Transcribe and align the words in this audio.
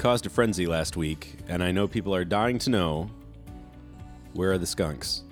caused 0.00 0.24
a 0.24 0.30
frenzy 0.30 0.66
last 0.66 0.96
week, 0.96 1.36
and 1.46 1.62
I 1.62 1.70
know 1.72 1.86
people 1.86 2.14
are 2.14 2.24
dying 2.24 2.58
to 2.60 2.70
know 2.70 3.10
where 4.32 4.50
are 4.50 4.56
the 4.58 4.66
skunks? 4.66 5.24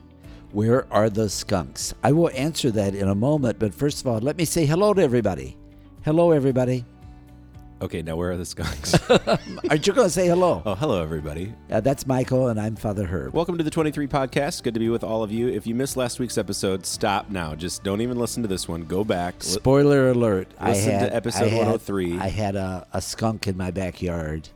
Where 0.52 0.86
are 0.92 1.08
the 1.08 1.30
skunks? 1.30 1.94
I 2.04 2.12
will 2.12 2.30
answer 2.34 2.70
that 2.72 2.94
in 2.94 3.08
a 3.08 3.14
moment, 3.14 3.58
but 3.58 3.72
first 3.72 4.00
of 4.02 4.06
all, 4.06 4.18
let 4.18 4.36
me 4.36 4.44
say 4.44 4.66
hello 4.66 4.92
to 4.92 5.00
everybody. 5.02 5.56
Hello, 6.04 6.32
everybody. 6.32 6.84
Okay, 7.80 8.02
now 8.02 8.16
where 8.16 8.32
are 8.32 8.36
the 8.36 8.44
skunks? 8.44 8.92
Aren't 9.70 9.86
you 9.86 9.92
going 9.94 10.08
to 10.08 10.10
say 10.12 10.26
hello? 10.26 10.62
oh, 10.66 10.74
hello, 10.74 11.02
everybody. 11.02 11.54
Uh, 11.70 11.80
that's 11.80 12.06
Michael, 12.06 12.48
and 12.48 12.60
I'm 12.60 12.76
Father 12.76 13.06
Herb. 13.06 13.32
Welcome 13.32 13.56
to 13.56 13.64
the 13.64 13.70
23 13.70 14.06
podcast. 14.06 14.62
Good 14.64 14.74
to 14.74 14.80
be 14.80 14.90
with 14.90 15.04
all 15.04 15.22
of 15.22 15.32
you. 15.32 15.48
If 15.48 15.66
you 15.66 15.74
missed 15.74 15.96
last 15.96 16.18
week's 16.18 16.36
episode, 16.36 16.84
stop 16.84 17.30
now. 17.30 17.54
Just 17.54 17.84
don't 17.84 18.00
even 18.02 18.18
listen 18.18 18.42
to 18.42 18.48
this 18.48 18.68
one. 18.68 18.82
Go 18.82 19.02
back. 19.04 19.34
Li- 19.44 19.50
Spoiler 19.50 20.10
alert. 20.10 20.48
I 20.58 20.70
Listen 20.72 20.98
to 21.00 21.14
episode 21.14 21.44
I 21.44 21.48
had- 21.48 21.56
103. 21.58 22.18
I 22.18 22.28
had 22.28 22.56
a, 22.56 22.86
a 22.92 23.00
skunk 23.00 23.46
in 23.46 23.56
my 23.56 23.70
backyard 23.70 24.48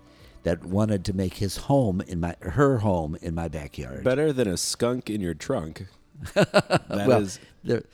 that 0.44 0.64
wanted 0.64 1.04
to 1.06 1.12
make 1.12 1.34
his 1.34 1.56
home 1.56 2.00
in 2.00 2.20
my 2.20 2.34
her 2.40 2.78
home 2.78 3.16
in 3.22 3.34
my 3.34 3.48
backyard. 3.48 4.04
Better 4.04 4.32
than 4.32 4.48
a 4.48 4.56
skunk 4.56 5.08
in 5.10 5.20
your 5.20 5.34
trunk. 5.34 5.86
That 6.34 6.82
is. 6.90 7.06
well, 7.06 7.28
there- 7.64 7.84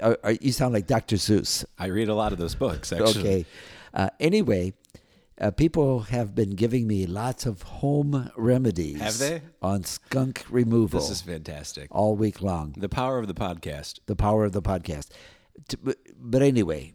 uh, 0.00 0.14
uh, 0.22 0.34
you 0.40 0.52
sound 0.52 0.74
like 0.74 0.86
Dr. 0.86 1.16
Seuss. 1.16 1.64
I 1.78 1.86
read 1.86 2.08
a 2.08 2.14
lot 2.14 2.32
of 2.32 2.38
those 2.38 2.54
books, 2.54 2.92
actually. 2.92 3.20
Okay. 3.20 3.46
Uh, 3.92 4.10
anyway, 4.20 4.72
uh, 5.40 5.50
people 5.50 6.00
have 6.00 6.36
been 6.36 6.50
giving 6.50 6.86
me 6.86 7.04
lots 7.06 7.46
of 7.46 7.62
home 7.62 8.30
remedies. 8.36 9.00
Have 9.00 9.18
they? 9.18 9.42
On 9.60 9.82
skunk 9.82 10.44
removal 10.50 11.00
This 11.00 11.10
is 11.10 11.22
fantastic. 11.22 11.88
all 11.90 12.14
week 12.14 12.40
long. 12.42 12.74
The 12.78 12.88
power 12.88 13.18
of 13.18 13.26
the 13.26 13.34
podcast. 13.34 13.98
The 14.06 14.14
power 14.14 14.44
of 14.44 14.52
the 14.52 14.62
podcast. 14.62 15.08
But, 15.82 15.96
but 16.16 16.42
anyway, 16.42 16.92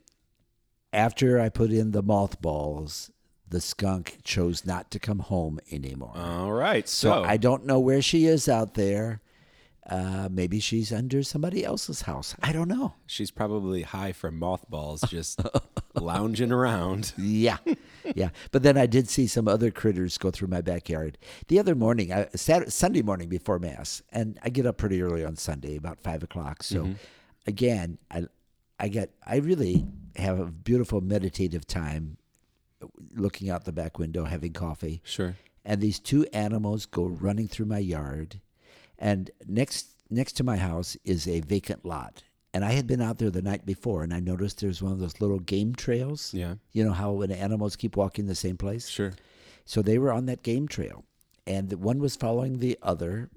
after 0.93 1.39
I 1.41 1.49
put 1.49 1.71
in 1.71 1.91
the 1.91 2.03
mothballs, 2.03 3.11
the 3.53 3.61
skunk 3.61 4.17
chose 4.23 4.65
not 4.65 4.91
to 4.91 4.99
come 4.99 5.19
home 5.19 5.59
anymore. 5.71 6.11
All 6.15 6.51
right. 6.51 6.87
so 6.89 7.09
So, 7.09 7.23
I 7.23 7.37
don't 7.37 7.65
know 7.65 7.79
where 7.79 8.01
she 8.01 8.25
is 8.25 8.49
out 8.49 8.73
there. 8.73 9.21
Uh, 9.89 10.29
maybe 10.31 10.59
she's 10.61 10.93
under 10.93 11.21
somebody 11.23 11.63
else's 11.65 12.03
house. 12.03 12.35
I 12.41 12.53
don't 12.53 12.69
know. 12.69 12.93
she's 13.05 13.31
probably 13.31 13.81
high 13.81 14.13
from 14.13 14.39
mothballs, 14.39 15.01
just 15.09 15.41
lounging 15.93 16.53
around. 16.53 17.11
Yeah, 17.17 17.57
yeah. 18.15 18.29
But 18.51 18.63
then 18.63 18.77
I 18.77 18.85
did 18.85 19.09
see 19.09 19.27
some 19.27 19.47
other 19.47 19.71
critters 19.71 20.17
go 20.17 20.31
through 20.31 20.47
my 20.47 20.61
backyard 20.61 21.17
the 21.49 21.59
other 21.59 21.75
morning, 21.75 22.13
I, 22.13 22.27
Saturday, 22.33 22.71
Sunday 22.71 23.01
morning 23.01 23.27
before 23.27 23.59
mass, 23.59 24.01
and 24.11 24.39
I 24.41 24.49
get 24.49 24.65
up 24.65 24.77
pretty 24.77 25.01
early 25.01 25.23
on 25.25 25.35
Sunday, 25.35 25.75
about 25.75 25.99
five 25.99 26.23
o'clock. 26.23 26.63
So, 26.63 26.95
again, 27.45 27.97
I, 28.09 28.23
I 28.79 28.87
get, 28.87 29.11
I 29.27 29.35
really 29.37 29.85
have 30.15 30.39
a 30.39 30.45
beautiful 30.45 31.01
meditative 31.01 31.67
time, 31.67 32.17
looking 33.13 33.49
out 33.49 33.65
the 33.65 33.71
back 33.71 33.99
window, 33.99 34.25
having 34.25 34.53
coffee, 34.53 35.01
Sure. 35.03 35.35
and 35.65 35.81
these 35.81 35.99
two 35.99 36.25
animals 36.33 36.85
go 36.85 37.05
running 37.05 37.47
through 37.47 37.65
my 37.67 37.79
yard, 37.79 38.39
and 38.97 39.31
next 39.47 39.87
next 40.09 40.33
to 40.33 40.43
my 40.43 40.57
house 40.57 40.95
is 41.03 41.27
a 41.27 41.39
vacant 41.41 41.83
lot. 41.85 42.23
And 42.53 42.63
I 42.63 42.73
had 42.73 42.85
been 42.85 43.01
out 43.01 43.17
there 43.17 43.31
the 43.31 43.41
night 43.41 43.65
before, 43.65 44.03
and 44.03 44.13
I 44.13 44.19
noticed 44.19 44.59
there's 44.59 44.81
one 44.83 44.91
of 44.91 44.99
those 44.99 45.19
little 45.19 45.39
game 45.39 45.73
trails. 45.73 46.31
Yeah. 46.35 46.55
You 46.71 46.83
know 46.83 46.91
how 46.93 47.11
when 47.13 47.31
animals 47.31 47.75
keep 47.75 47.97
walking 47.97 48.27
the 48.27 48.35
same 48.35 48.57
place? 48.57 48.87
Sure. 48.87 49.13
So 49.65 49.81
they 49.81 49.97
were 49.97 50.11
on 50.11 50.27
that 50.27 50.43
game 50.43 50.67
trail, 50.67 51.03
and 51.47 51.73
one 51.73 51.97
was 51.99 52.15
following 52.15 52.59
the 52.59 52.77
other, 52.83 53.31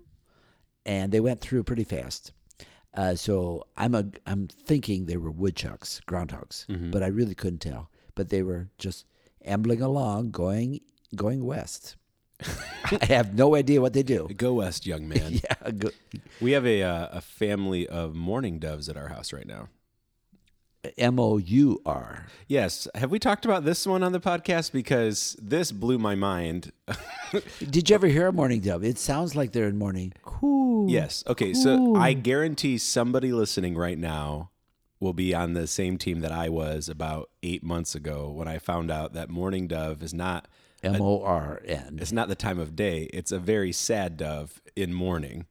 and 0.85 1.13
they 1.13 1.21
went 1.21 1.41
through 1.41 1.63
pretty 1.65 1.85
fast. 1.85 2.33
Uh, 2.95 3.15
so 3.15 3.65
I'm 3.77 3.95
a 3.95 4.07
I'm 4.27 4.49
thinking 4.49 5.07
they 5.07 5.17
were 5.19 5.31
woodchucks, 5.31 6.01
groundhogs, 6.07 6.65
but 6.91 7.03
I 7.03 7.07
really 7.09 7.35
couldn't 7.35 7.61
tell. 7.61 7.91
But 8.15 8.31
they 8.31 8.43
were 8.43 8.69
just 8.79 9.05
ambling 9.47 9.81
along, 9.83 10.31
going 10.31 10.81
going 11.15 11.45
west. 11.45 11.97
I 13.01 13.07
have 13.07 13.35
no 13.35 13.55
idea 13.55 13.81
what 13.81 13.93
they 13.95 14.03
do. 14.03 14.29
Go 14.37 14.55
west, 14.55 14.87
young 14.87 15.09
man. 15.15 15.33
Yeah, 15.33 15.71
go, 15.71 15.91
We 16.41 16.53
have 16.53 16.67
a 16.67 16.83
uh, 16.83 17.09
a 17.13 17.21
family 17.21 17.89
of 17.89 18.15
mourning 18.15 18.59
doves 18.59 18.89
at 18.89 18.97
our 18.97 19.09
house 19.09 19.33
right 19.33 19.47
now. 19.47 19.69
M 20.99 21.19
O 21.19 21.39
U 21.39 21.81
R. 21.85 22.27
Yes. 22.47 22.87
Have 22.95 23.11
we 23.11 23.19
talked 23.19 23.45
about 23.45 23.65
this 23.65 23.87
one 23.87 24.05
on 24.05 24.13
the 24.13 24.21
podcast? 24.21 24.71
Because 24.71 25.37
this 25.43 25.73
blew 25.73 25.99
my 25.99 26.15
mind. 26.15 26.71
Did 27.59 27.91
you 27.91 27.95
ever 27.95 28.07
hear 28.07 28.29
a 28.29 28.33
morning 28.33 28.61
dove? 28.61 28.85
It 28.85 28.97
sounds 28.97 29.35
like 29.35 29.51
they're 29.51 29.67
in 29.67 29.79
mourning. 29.79 30.13
Cool. 30.23 30.89
yes. 30.89 31.25
Okay. 31.27 31.55
So 31.55 31.97
I 31.97 32.13
guarantee 32.13 32.79
somebody 32.79 33.33
listening 33.33 33.77
right 33.77 33.99
now 33.99 34.51
will 35.01 35.13
be 35.13 35.35
on 35.35 35.53
the 35.55 35.67
same 35.67 35.99
team 35.99 36.21
that 36.21 36.33
I 36.33 36.49
was 36.49 36.89
about 36.89 37.31
eight 37.43 37.63
months 37.63 37.95
ago 37.95 38.31
when 38.31 38.49
I 38.49 38.59
found 38.59 38.91
out 38.91 39.13
that 39.13 39.29
mourning 39.31 39.67
dove 39.69 40.03
is 40.03 40.15
not 40.15 40.49
M 40.83 41.01
O 41.01 41.23
R 41.23 41.61
N. 41.65 41.99
it's 42.01 42.13
not 42.13 42.29
the 42.29 42.35
time 42.35 42.59
of 42.59 42.77
day. 42.77 43.05
It's 43.13 43.33
a 43.33 43.39
very 43.39 43.73
sad 43.73 44.17
dove 44.17 44.61
in 44.75 44.93
mourning. 44.95 45.47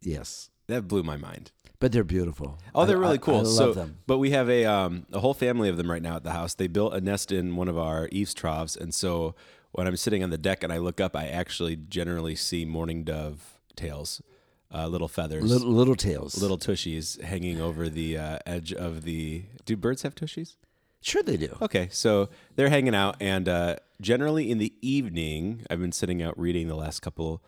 Yes, 0.00 0.50
That 0.68 0.88
blew 0.88 1.02
my 1.02 1.16
mind. 1.16 1.52
but 1.78 1.92
they're 1.92 2.04
beautiful. 2.04 2.58
Oh, 2.74 2.86
they're 2.86 2.96
I- 2.96 3.00
really 3.00 3.18
cool. 3.18 3.36
I 3.36 3.42
love 3.42 3.46
so, 3.54 3.72
them. 3.72 3.98
but 4.06 4.18
we 4.18 4.30
have 4.30 4.48
a 4.48 4.64
um, 4.64 5.06
a 5.12 5.20
whole 5.20 5.34
family 5.34 5.68
of 5.68 5.76
them 5.76 5.90
right 5.90 6.02
now 6.02 6.16
at 6.16 6.24
the 6.24 6.32
house. 6.32 6.54
They 6.54 6.68
built 6.68 6.94
a 6.94 7.00
nest 7.00 7.30
in 7.32 7.56
one 7.56 7.68
of 7.68 7.76
our 7.78 8.08
eaves 8.12 8.34
troughs, 8.34 8.76
and 8.76 8.94
so 8.94 9.34
when 9.72 9.86
I'm 9.86 9.96
sitting 9.96 10.22
on 10.22 10.30
the 10.30 10.38
deck 10.38 10.62
and 10.62 10.72
I 10.72 10.78
look 10.78 11.00
up, 11.00 11.14
I 11.14 11.26
actually 11.28 11.76
generally 11.76 12.34
see 12.34 12.64
mourning 12.64 13.04
dove 13.04 13.58
tails, 13.74 14.22
uh, 14.74 14.86
little 14.88 15.08
feathers, 15.08 15.44
Little, 15.44 15.68
little 15.70 15.94
tails. 15.96 16.40
little 16.40 16.58
tushies 16.58 17.20
hanging 17.22 17.60
over 17.60 17.88
the 17.88 18.16
uh, 18.18 18.38
edge 18.46 18.72
of 18.72 19.02
the. 19.04 19.44
Do 19.64 19.76
birds 19.76 20.02
have 20.02 20.14
tushies? 20.14 20.56
Sure, 21.00 21.22
they 21.22 21.36
do. 21.36 21.56
Okay, 21.62 21.88
so 21.92 22.28
they're 22.56 22.68
hanging 22.70 22.94
out, 22.94 23.16
and 23.20 23.48
uh, 23.48 23.76
generally 24.00 24.50
in 24.50 24.58
the 24.58 24.72
evening, 24.82 25.64
I've 25.70 25.80
been 25.80 25.92
sitting 25.92 26.20
out 26.22 26.36
reading 26.38 26.66
the 26.68 26.74
last 26.74 27.00
couple 27.00 27.42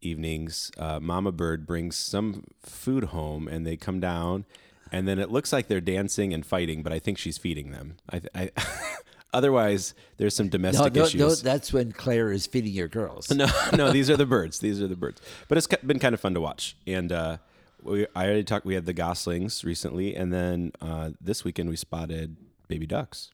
evenings. 0.00 0.70
Uh, 0.78 0.98
Mama 0.98 1.30
bird 1.32 1.66
brings 1.66 1.96
some 1.96 2.44
food 2.62 3.04
home, 3.04 3.48
and 3.48 3.66
they 3.66 3.76
come 3.76 4.00
down, 4.00 4.46
and 4.90 5.06
then 5.06 5.18
it 5.18 5.30
looks 5.30 5.52
like 5.52 5.68
they're 5.68 5.80
dancing 5.80 6.32
and 6.32 6.44
fighting, 6.46 6.82
but 6.82 6.92
I 6.92 6.98
think 6.98 7.18
she's 7.18 7.36
feeding 7.38 7.70
them. 7.70 7.96
I, 8.10 8.22
I 8.34 8.50
otherwise, 9.32 9.94
there's 10.16 10.34
some 10.36 10.48
domestic 10.48 10.94
no, 10.94 11.04
issues. 11.04 11.20
no, 11.20 11.34
that's 11.34 11.72
when 11.72 11.92
Claire 11.92 12.30
is 12.32 12.46
feeding 12.46 12.72
your 12.72 12.88
girls. 12.88 13.30
No, 13.30 13.46
no, 13.76 13.90
these 13.92 14.08
are 14.10 14.16
the 14.16 14.26
birds. 14.26 14.58
These 14.60 14.80
are 14.82 14.88
the 14.88 14.96
birds. 14.96 15.20
But 15.48 15.58
it's 15.58 15.66
been 15.66 15.98
kind 15.98 16.14
of 16.14 16.20
fun 16.20 16.34
to 16.34 16.40
watch. 16.40 16.76
And 16.86 17.10
uh, 17.12 17.38
we, 17.82 18.06
I 18.14 18.24
already 18.26 18.44
talked. 18.44 18.64
We 18.66 18.74
had 18.74 18.86
the 18.86 18.92
goslings 18.92 19.64
recently, 19.64 20.14
and 20.14 20.32
then 20.32 20.72
uh, 20.80 21.10
this 21.20 21.44
weekend 21.44 21.68
we 21.68 21.76
spotted 21.76 22.36
baby 22.68 22.86
ducks, 22.86 23.30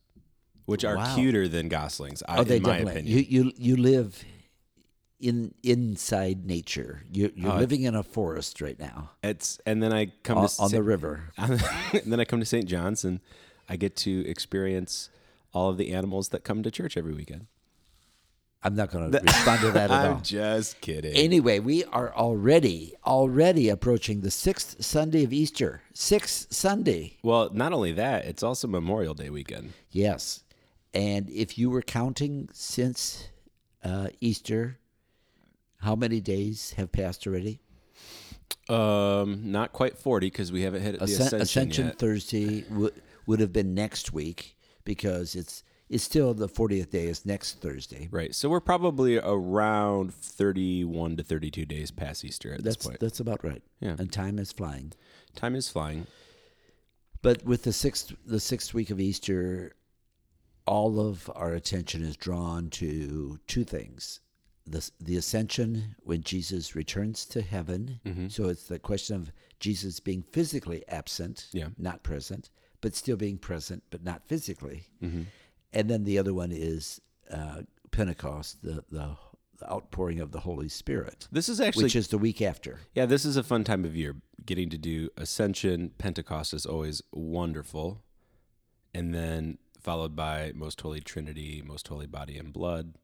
which 0.67 0.85
are 0.85 0.97
Wow. 0.97 1.15
cuter 1.15 1.49
than 1.49 1.69
goslings. 1.69 2.23
I, 2.29 2.39
Oh, 2.39 2.45
they 2.45 2.57
in 2.57 2.63
my 2.63 2.79
definitely. 2.79 2.93
opinion. 3.01 3.27
You 3.31 3.43
you 3.45 3.53
you 3.57 3.77
live 3.77 4.25
in 5.21 5.53
inside 5.63 6.47
nature. 6.47 7.03
You 7.13 7.33
you're 7.35 7.53
Oh, 7.53 7.57
living 7.57 7.83
in 7.83 7.95
a 7.97 8.03
forest 8.05 8.61
right 8.61 8.79
now 8.79 9.11
it's 9.23 9.59
and 9.67 9.83
then 9.83 9.93
I 9.93 10.13
come 10.23 10.39
on, 10.39 10.49
to 10.49 10.63
on 10.63 10.71
the 10.71 10.83
river. 10.83 11.31
and 11.39 11.61
then 12.07 12.21
I 12.21 12.25
come 12.25 12.39
to 12.41 12.47
St. 12.47 12.67
John's, 12.67 13.05
and 13.05 13.19
I 13.69 13.77
get 13.77 13.97
to 13.97 14.25
experience 14.29 15.11
all 15.53 15.71
of 15.71 15.77
the 15.77 15.93
animals 15.93 16.29
that 16.31 16.45
come 16.45 16.63
to 16.63 16.71
church 16.71 16.97
every 16.97 17.15
weekend. 17.15 17.47
I'm 18.63 18.75
not 18.75 18.91
going 18.91 19.11
to 19.13 19.21
respond 19.21 19.61
to 19.61 19.71
that 19.71 19.91
at 19.91 20.05
I'm 20.07 20.15
all. 20.17 20.21
just 20.21 20.81
kidding. 20.81 21.15
Anyway, 21.15 21.61
we 21.61 21.85
are 21.85 22.13
already 22.15 22.95
already 23.07 23.69
approaching 23.69 24.21
the 24.21 24.31
sixth 24.33 24.85
Sunday 24.85 25.23
of 25.25 25.33
Easter. 25.33 25.83
Sixth 25.95 26.53
Sunday. 26.53 27.19
well, 27.23 27.51
not 27.53 27.73
only 27.73 27.93
that, 27.93 28.25
it's 28.25 28.43
also 28.43 28.67
Memorial 28.67 29.15
Day 29.15 29.31
weekend. 29.31 29.73
Yes. 29.91 30.43
And 30.93 31.31
if 31.31 31.57
you 31.59 31.71
were 31.71 31.83
counting 31.83 32.49
since 32.53 33.29
uh, 33.85 34.09
Easter, 34.21 34.79
how 35.83 35.95
many 35.95 36.21
days 36.21 36.73
have 36.77 36.91
passed 36.91 37.27
already? 37.27 37.61
Um, 38.69 39.53
not 39.53 39.73
quite 39.73 39.97
forty 39.97 40.27
because 40.29 40.51
we 40.51 40.63
haven't 40.63 40.83
hit 40.83 40.99
the 40.99 41.05
Ascen- 41.07 41.41
ascension, 41.41 41.87
yet. 41.87 41.99
Thursday 41.99 42.65
would 42.71 42.95
would 43.27 43.41
have 43.41 43.53
been 43.53 43.75
next 43.75 44.13
week 44.13 44.57
because 44.89 45.35
it's 45.37 45.63
it's 45.91 46.05
still 46.05 46.35
the 46.35 46.49
40th 46.49 46.91
day 46.91 47.07
is 47.07 47.25
next 47.25 47.61
Thursday. 47.63 48.09
Right. 48.11 48.35
So 48.35 48.49
we're 48.49 48.61
probably 48.61 49.19
around 49.19 50.13
31 50.13 51.17
to 51.17 51.23
32 51.23 51.65
days 51.65 51.91
past 51.91 52.25
Easter 52.25 52.53
at 52.55 52.63
That's 52.65 52.77
this 52.77 52.87
point. 52.87 53.01
that's 53.01 53.21
about 53.21 53.43
right. 53.45 53.63
Yeah. 53.81 53.97
And 53.99 54.13
time 54.13 54.39
is 54.39 54.51
flying. 54.53 54.93
Time 55.35 55.55
is 55.55 55.69
flying. 55.69 56.07
But 57.23 57.45
with 57.45 57.63
the 57.65 57.73
sixth 57.73 58.13
the 58.27 58.41
sixth 58.41 58.75
week 58.75 58.91
of 58.91 59.01
Easter, 59.01 59.73
all 60.67 61.01
of 61.01 61.31
our 61.35 61.53
attention 61.55 62.03
is 62.03 62.17
drawn 62.17 62.71
to 62.71 63.39
two 63.47 63.65
things. 63.65 64.21
The, 64.67 64.91
the 65.01 65.17
ascension 65.17 65.97
when 66.05 66.23
Jesus 66.23 66.77
returns 66.77 67.25
to 67.27 67.41
heaven. 67.41 68.01
Mm-hmm. 68.05 68.29
So 68.29 68.49
it's 68.51 68.65
the 68.69 68.79
question 68.79 69.17
of 69.17 69.33
Jesus 69.61 69.99
being 70.01 70.23
physically 70.33 70.85
absent, 70.89 71.47
Yeah. 71.53 71.69
not 71.79 72.03
present, 72.03 72.51
but 72.81 72.95
still 72.95 73.17
being 73.17 73.39
present, 73.39 73.83
but 73.91 74.03
not 74.05 74.27
physically. 74.27 74.85
Mm-hmm. 75.03 75.23
And 75.73 75.91
then 75.91 76.05
the 76.05 76.19
other 76.19 76.33
one 76.35 76.51
is 76.53 77.01
uh, 77.31 77.63
Pentecost, 77.91 78.63
the, 78.63 78.85
the 78.91 79.17
the 79.59 79.69
outpouring 79.73 80.21
of 80.21 80.31
the 80.31 80.39
Holy 80.39 80.69
Spirit, 80.69 81.27
This 81.33 81.49
is 81.49 81.61
actually 81.61 81.83
which 81.83 81.97
is 81.97 82.07
the 82.09 82.17
week 82.19 82.41
after. 82.41 82.79
Yeah, 82.95 83.07
this 83.07 83.25
is 83.25 83.37
a 83.37 83.43
fun 83.43 83.65
time 83.65 83.85
of 83.85 83.97
year. 83.97 84.15
Getting 84.47 84.71
to 84.71 84.79
do 84.79 85.09
Ascension, 85.17 85.91
Pentecost 85.99 86.55
is 86.55 86.65
always 86.65 87.03
wonderful. 87.11 88.05
And 88.95 89.13
then 89.13 89.59
followed 89.81 90.15
by 90.15 90.53
Most 90.55 90.81
Holy 90.81 91.01
Trinity, 91.01 91.61
Most 91.67 91.89
Holy 91.89 92.07
Body 92.07 92.39
and 92.39 92.53
Blood. 92.53 92.95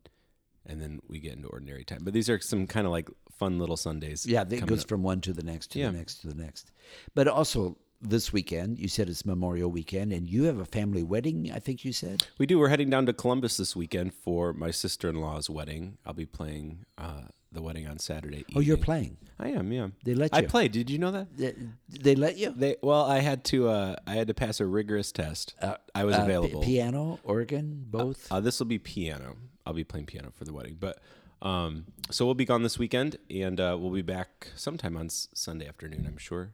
and 0.64 0.80
then 0.80 1.00
we 1.08 1.18
get 1.18 1.32
into 1.34 1.48
ordinary 1.48 1.84
time. 1.84 2.00
But 2.02 2.14
these 2.14 2.30
are 2.30 2.38
some 2.38 2.68
kind 2.68 2.86
of 2.86 2.92
like 2.92 3.10
fun 3.36 3.58
little 3.58 3.76
Sundays. 3.76 4.24
Yeah, 4.24 4.44
it 4.48 4.64
goes 4.64 4.82
up. 4.82 4.88
from 4.88 5.02
one 5.02 5.20
to 5.22 5.32
the 5.32 5.42
next 5.42 5.72
to 5.72 5.80
Yeah. 5.80 5.90
the 5.90 5.98
next 5.98 6.20
to 6.20 6.28
the 6.28 6.34
next. 6.40 6.70
But 7.16 7.26
also 7.26 7.76
this 8.04 8.32
weekend, 8.32 8.78
you 8.78 8.88
said 8.88 9.08
it's 9.08 9.24
Memorial 9.24 9.70
Weekend, 9.70 10.12
and 10.12 10.28
you 10.28 10.44
have 10.44 10.58
a 10.58 10.64
family 10.64 11.02
wedding. 11.02 11.50
I 11.52 11.58
think 11.58 11.84
you 11.84 11.92
said. 11.92 12.26
We 12.38 12.46
do. 12.46 12.58
We're 12.58 12.68
heading 12.68 12.90
down 12.90 13.06
to 13.06 13.12
Columbus 13.12 13.56
this 13.56 13.74
weekend 13.74 14.14
for 14.14 14.52
my 14.52 14.70
sister 14.70 15.08
in 15.08 15.16
law's 15.16 15.48
wedding. 15.50 15.98
I'll 16.04 16.12
be 16.12 16.26
playing 16.26 16.84
uh, 16.98 17.22
the 17.52 17.62
wedding 17.62 17.86
on 17.86 17.98
Saturday. 17.98 18.44
Oh, 18.54 18.60
you're 18.60 18.76
playing. 18.76 19.16
I 19.38 19.48
am. 19.48 19.72
Yeah. 19.72 19.88
They 20.04 20.14
let 20.14 20.32
you. 20.32 20.38
I 20.38 20.42
played. 20.42 20.72
Did 20.72 20.90
you 20.90 20.98
know 20.98 21.10
that? 21.10 21.36
They, 21.36 21.54
they 21.88 22.14
let 22.14 22.36
you. 22.36 22.52
They 22.54 22.76
well, 22.82 23.04
I 23.04 23.18
had 23.20 23.42
to. 23.46 23.68
Uh, 23.68 23.96
I 24.06 24.12
had 24.14 24.28
to 24.28 24.34
pass 24.34 24.60
a 24.60 24.66
rigorous 24.66 25.10
test. 25.12 25.54
I 25.94 26.04
was 26.04 26.16
Uh, 26.16 26.22
available. 26.22 26.62
piano, 26.62 27.18
organ, 27.24 27.84
both. 27.90 28.30
Uh, 28.30 28.40
this 28.40 28.58
will 28.60 28.66
be 28.66 28.78
piano. 28.78 29.36
I'll 29.66 29.72
be 29.72 29.84
playing 29.84 30.06
piano 30.06 30.30
for 30.36 30.44
the 30.44 30.52
wedding, 30.52 30.76
but 30.78 30.98
um, 31.40 31.86
so 32.10 32.26
we'll 32.26 32.34
be 32.34 32.44
gone 32.44 32.62
this 32.62 32.78
weekend, 32.78 33.16
and 33.30 33.58
uh, 33.58 33.76
we'll 33.80 33.90
be 33.92 34.02
back 34.02 34.48
sometime 34.54 34.94
on 34.96 35.06
s- 35.06 35.28
Sunday 35.34 35.66
afternoon, 35.66 36.04
I'm 36.06 36.18
sure. 36.18 36.52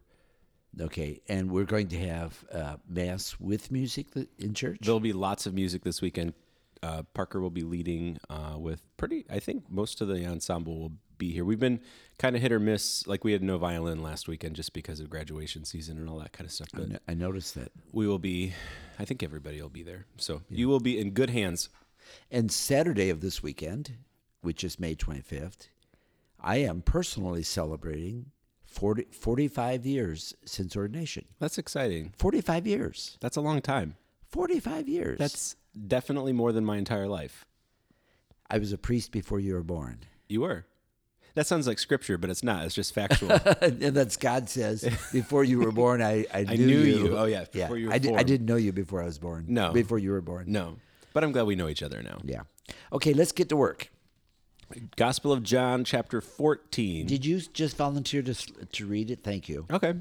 Okay, 0.78 1.20
and 1.28 1.50
we're 1.50 1.64
going 1.64 1.88
to 1.88 1.98
have 1.98 2.44
uh, 2.52 2.76
mass 2.88 3.38
with 3.40 3.70
music 3.70 4.06
in 4.38 4.54
church. 4.54 4.78
There'll 4.82 5.00
be 5.00 5.12
lots 5.12 5.46
of 5.46 5.54
music 5.54 5.82
this 5.84 6.00
weekend. 6.02 6.34
Uh, 6.82 7.02
Parker 7.14 7.40
will 7.40 7.50
be 7.50 7.62
leading 7.62 8.18
uh, 8.30 8.56
with 8.58 8.82
pretty. 8.96 9.24
I 9.30 9.38
think 9.38 9.70
most 9.70 10.00
of 10.00 10.08
the 10.08 10.24
ensemble 10.26 10.78
will 10.78 10.92
be 11.18 11.30
here. 11.32 11.44
We've 11.44 11.60
been 11.60 11.80
kind 12.18 12.34
of 12.34 12.40
hit 12.40 12.52
or 12.52 12.58
miss. 12.58 13.06
Like 13.06 13.22
we 13.24 13.32
had 13.32 13.42
no 13.42 13.58
violin 13.58 14.02
last 14.02 14.28
weekend 14.28 14.56
just 14.56 14.72
because 14.72 14.98
of 15.00 15.10
graduation 15.10 15.64
season 15.66 15.98
and 15.98 16.08
all 16.08 16.18
that 16.20 16.32
kind 16.32 16.46
of 16.46 16.52
stuff. 16.52 16.68
But 16.72 16.82
I 16.82 16.86
no- 16.86 16.98
I 17.08 17.14
noticed 17.14 17.54
that. 17.56 17.70
we 17.92 18.06
will 18.06 18.18
be. 18.18 18.54
I 18.98 19.04
think 19.04 19.22
everybody 19.22 19.60
will 19.60 19.68
be 19.68 19.82
there, 19.82 20.06
so 20.16 20.40
you 20.48 20.68
will 20.68 20.80
be 20.80 20.98
in 20.98 21.10
good 21.10 21.30
hands. 21.30 21.68
And 22.30 22.50
Saturday 22.50 23.10
of 23.10 23.20
this 23.20 23.42
weekend, 23.42 23.96
which 24.40 24.64
is 24.64 24.80
May 24.80 24.94
25th, 24.94 25.68
I 26.40 26.56
am 26.56 26.80
personally 26.80 27.42
celebrating 27.42 28.32
40, 28.70 29.08
45 29.10 29.84
years 29.84 30.34
since 30.44 30.76
ordination. 30.76 31.24
That's 31.40 31.58
exciting. 31.58 32.12
45 32.16 32.66
years. 32.66 33.18
That's 33.20 33.36
a 33.36 33.40
long 33.40 33.60
time. 33.60 33.96
45 34.28 34.88
years. 34.88 35.18
That's 35.18 35.56
definitely 35.88 36.32
more 36.32 36.52
than 36.52 36.64
my 36.64 36.76
entire 36.78 37.08
life. 37.08 37.44
I 38.48 38.58
was 38.58 38.72
a 38.72 38.78
priest 38.78 39.10
before 39.10 39.40
you 39.40 39.54
were 39.54 39.62
born. 39.64 40.00
You 40.28 40.42
were. 40.42 40.66
That 41.34 41.46
sounds 41.46 41.66
like 41.66 41.78
scripture, 41.78 42.16
but 42.16 42.30
it's 42.30 42.42
not. 42.42 42.64
It's 42.64 42.74
just 42.74 42.94
factual. 42.94 43.32
and 43.60 43.80
that's 43.94 44.16
God 44.16 44.48
says, 44.48 44.82
before 45.12 45.44
you 45.44 45.58
were 45.58 45.72
born, 45.72 46.00
I, 46.00 46.26
I 46.34 46.44
knew, 46.44 46.56
knew 46.66 46.78
you. 46.80 47.04
you. 47.04 47.18
Oh, 47.18 47.24
yeah, 47.24 47.44
yeah. 47.52 47.64
before 47.64 47.76
you 47.76 47.88
were 47.88 47.92
I, 47.92 47.98
di- 47.98 48.14
I 48.14 48.22
didn't 48.22 48.46
know 48.46 48.56
you 48.56 48.72
before 48.72 49.02
I 49.02 49.06
was 49.06 49.18
born. 49.18 49.46
No. 49.48 49.72
Before 49.72 49.98
you 49.98 50.12
were 50.12 50.20
born. 50.20 50.44
no. 50.48 50.76
But 51.12 51.24
I'm 51.24 51.32
glad 51.32 51.46
we 51.46 51.56
know 51.56 51.68
each 51.68 51.82
other 51.82 52.02
now. 52.04 52.20
Yeah. 52.24 52.42
Okay, 52.92 53.14
let's 53.14 53.32
get 53.32 53.48
to 53.48 53.56
work. 53.56 53.90
Gospel 54.96 55.32
of 55.32 55.42
John, 55.42 55.84
chapter 55.84 56.20
14. 56.20 57.06
Did 57.06 57.24
you 57.24 57.40
just 57.40 57.76
volunteer 57.76 58.22
to, 58.22 58.34
to 58.34 58.86
read 58.86 59.10
it? 59.10 59.20
Thank 59.22 59.48
you. 59.48 59.66
Okay. 59.70 59.94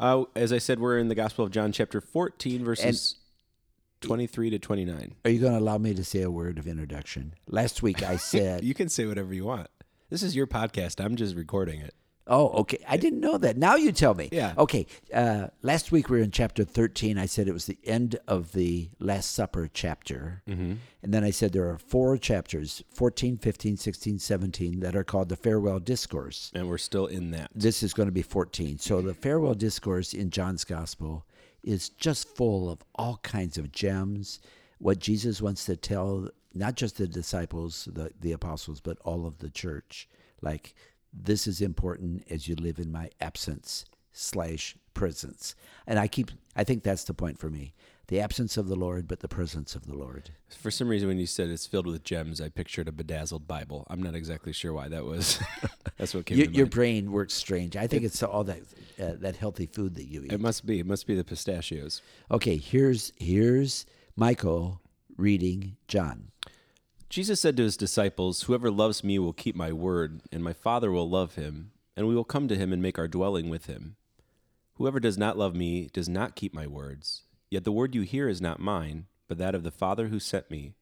Uh, 0.00 0.24
as 0.34 0.52
I 0.52 0.58
said, 0.58 0.80
we're 0.80 0.98
in 0.98 1.08
the 1.08 1.14
Gospel 1.14 1.44
of 1.44 1.50
John, 1.50 1.72
chapter 1.72 2.00
14, 2.00 2.64
verses 2.64 3.16
23 4.00 4.50
to 4.50 4.58
29. 4.58 5.14
Are 5.24 5.30
you 5.30 5.40
going 5.40 5.52
to 5.52 5.58
allow 5.58 5.78
me 5.78 5.94
to 5.94 6.04
say 6.04 6.22
a 6.22 6.30
word 6.30 6.58
of 6.58 6.66
introduction? 6.66 7.34
Last 7.46 7.82
week 7.82 8.02
I 8.02 8.16
said, 8.18 8.64
You 8.64 8.74
can 8.74 8.88
say 8.88 9.06
whatever 9.06 9.34
you 9.34 9.44
want. 9.44 9.68
This 10.10 10.22
is 10.22 10.34
your 10.34 10.46
podcast. 10.46 11.04
I'm 11.04 11.16
just 11.16 11.36
recording 11.36 11.80
it. 11.80 11.94
Oh, 12.28 12.48
okay. 12.60 12.78
I 12.86 12.96
didn't 12.96 13.20
know 13.20 13.38
that. 13.38 13.56
Now 13.56 13.76
you 13.76 13.90
tell 13.90 14.14
me. 14.14 14.28
Yeah. 14.30 14.52
Okay. 14.58 14.86
Uh, 15.12 15.48
last 15.62 15.90
week 15.90 16.10
we 16.10 16.18
were 16.18 16.24
in 16.24 16.30
chapter 16.30 16.62
13. 16.62 17.18
I 17.18 17.26
said 17.26 17.48
it 17.48 17.52
was 17.52 17.66
the 17.66 17.78
end 17.84 18.18
of 18.28 18.52
the 18.52 18.90
Last 18.98 19.32
Supper 19.32 19.68
chapter. 19.72 20.42
Mm-hmm. 20.46 20.74
And 21.02 21.14
then 21.14 21.24
I 21.24 21.30
said 21.30 21.52
there 21.52 21.68
are 21.70 21.78
four 21.78 22.18
chapters 22.18 22.82
14, 22.92 23.38
15, 23.38 23.76
16, 23.76 24.18
17 24.18 24.80
that 24.80 24.94
are 24.94 25.04
called 25.04 25.30
the 25.30 25.36
Farewell 25.36 25.80
Discourse. 25.80 26.52
And 26.54 26.68
we're 26.68 26.78
still 26.78 27.06
in 27.06 27.30
that. 27.30 27.50
This 27.54 27.82
is 27.82 27.94
going 27.94 28.08
to 28.08 28.12
be 28.12 28.22
14. 28.22 28.78
So 28.78 29.00
the 29.00 29.14
Farewell 29.14 29.54
Discourse 29.54 30.12
in 30.12 30.30
John's 30.30 30.64
Gospel 30.64 31.24
is 31.62 31.88
just 31.88 32.36
full 32.36 32.70
of 32.70 32.80
all 32.94 33.18
kinds 33.22 33.58
of 33.58 33.72
gems, 33.72 34.40
what 34.78 34.98
Jesus 34.98 35.42
wants 35.42 35.64
to 35.64 35.76
tell 35.76 36.28
not 36.54 36.74
just 36.74 36.96
the 36.96 37.06
disciples, 37.06 37.88
the, 37.92 38.10
the 38.20 38.32
apostles, 38.32 38.80
but 38.80 38.98
all 39.04 39.26
of 39.26 39.38
the 39.38 39.50
church. 39.50 40.08
Like, 40.40 40.74
this 41.12 41.46
is 41.46 41.60
important 41.60 42.24
as 42.30 42.48
you 42.48 42.54
live 42.54 42.78
in 42.78 42.92
my 42.92 43.10
absence 43.20 43.84
slash 44.12 44.76
presence. 44.94 45.54
And 45.86 45.98
I 45.98 46.08
keep, 46.08 46.30
I 46.56 46.64
think 46.64 46.82
that's 46.82 47.04
the 47.04 47.14
point 47.14 47.38
for 47.38 47.50
me. 47.50 47.72
The 48.08 48.20
absence 48.20 48.56
of 48.56 48.68
the 48.68 48.74
Lord, 48.74 49.06
but 49.06 49.20
the 49.20 49.28
presence 49.28 49.74
of 49.74 49.86
the 49.86 49.94
Lord. 49.94 50.30
For 50.48 50.70
some 50.70 50.88
reason, 50.88 51.08
when 51.08 51.18
you 51.18 51.26
said 51.26 51.50
it's 51.50 51.66
filled 51.66 51.86
with 51.86 52.04
gems, 52.04 52.40
I 52.40 52.48
pictured 52.48 52.88
a 52.88 52.92
bedazzled 52.92 53.46
Bible. 53.46 53.86
I'm 53.90 54.02
not 54.02 54.14
exactly 54.14 54.54
sure 54.54 54.72
why 54.72 54.88
that 54.88 55.04
was. 55.04 55.38
That's 55.98 56.14
what 56.14 56.24
came 56.24 56.38
Your, 56.38 56.46
to 56.46 56.52
your 56.52 56.66
brain 56.66 57.12
works 57.12 57.34
strange. 57.34 57.76
I 57.76 57.86
think 57.86 58.04
it's 58.04 58.22
all 58.22 58.44
that 58.44 58.60
uh, 58.98 59.12
that 59.18 59.36
healthy 59.36 59.66
food 59.66 59.94
that 59.96 60.06
you 60.06 60.24
eat. 60.24 60.32
It 60.32 60.40
must 60.40 60.64
be. 60.64 60.80
It 60.80 60.86
must 60.86 61.06
be 61.06 61.14
the 61.16 61.24
pistachios. 61.24 62.00
Okay, 62.30 62.56
here's 62.56 63.12
here's 63.16 63.84
Michael 64.16 64.80
reading 65.18 65.76
John. 65.86 66.30
Jesus 67.08 67.40
said 67.40 67.56
to 67.56 67.62
his 67.62 67.78
disciples, 67.78 68.42
Whoever 68.42 68.70
loves 68.70 69.02
me 69.02 69.18
will 69.18 69.32
keep 69.32 69.56
my 69.56 69.72
word, 69.72 70.20
and 70.30 70.44
my 70.44 70.52
Father 70.52 70.92
will 70.92 71.08
love 71.08 71.36
him, 71.36 71.70
and 71.96 72.06
we 72.06 72.14
will 72.14 72.24
come 72.24 72.48
to 72.48 72.56
him 72.56 72.70
and 72.72 72.82
make 72.82 72.98
our 72.98 73.08
dwelling 73.08 73.48
with 73.48 73.64
him. 73.66 73.96
Whoever 74.74 75.00
does 75.00 75.16
not 75.16 75.38
love 75.38 75.54
me 75.54 75.88
does 75.92 76.08
not 76.08 76.36
keep 76.36 76.52
my 76.52 76.66
words. 76.66 77.22
Yet 77.50 77.64
the 77.64 77.72
word 77.72 77.94
you 77.94 78.02
hear 78.02 78.28
is 78.28 78.42
not 78.42 78.60
mine, 78.60 79.06
but 79.26 79.38
that 79.38 79.54
of 79.54 79.62
the 79.62 79.70
Father 79.70 80.08
who 80.08 80.20
sent 80.20 80.50
me. 80.50 80.74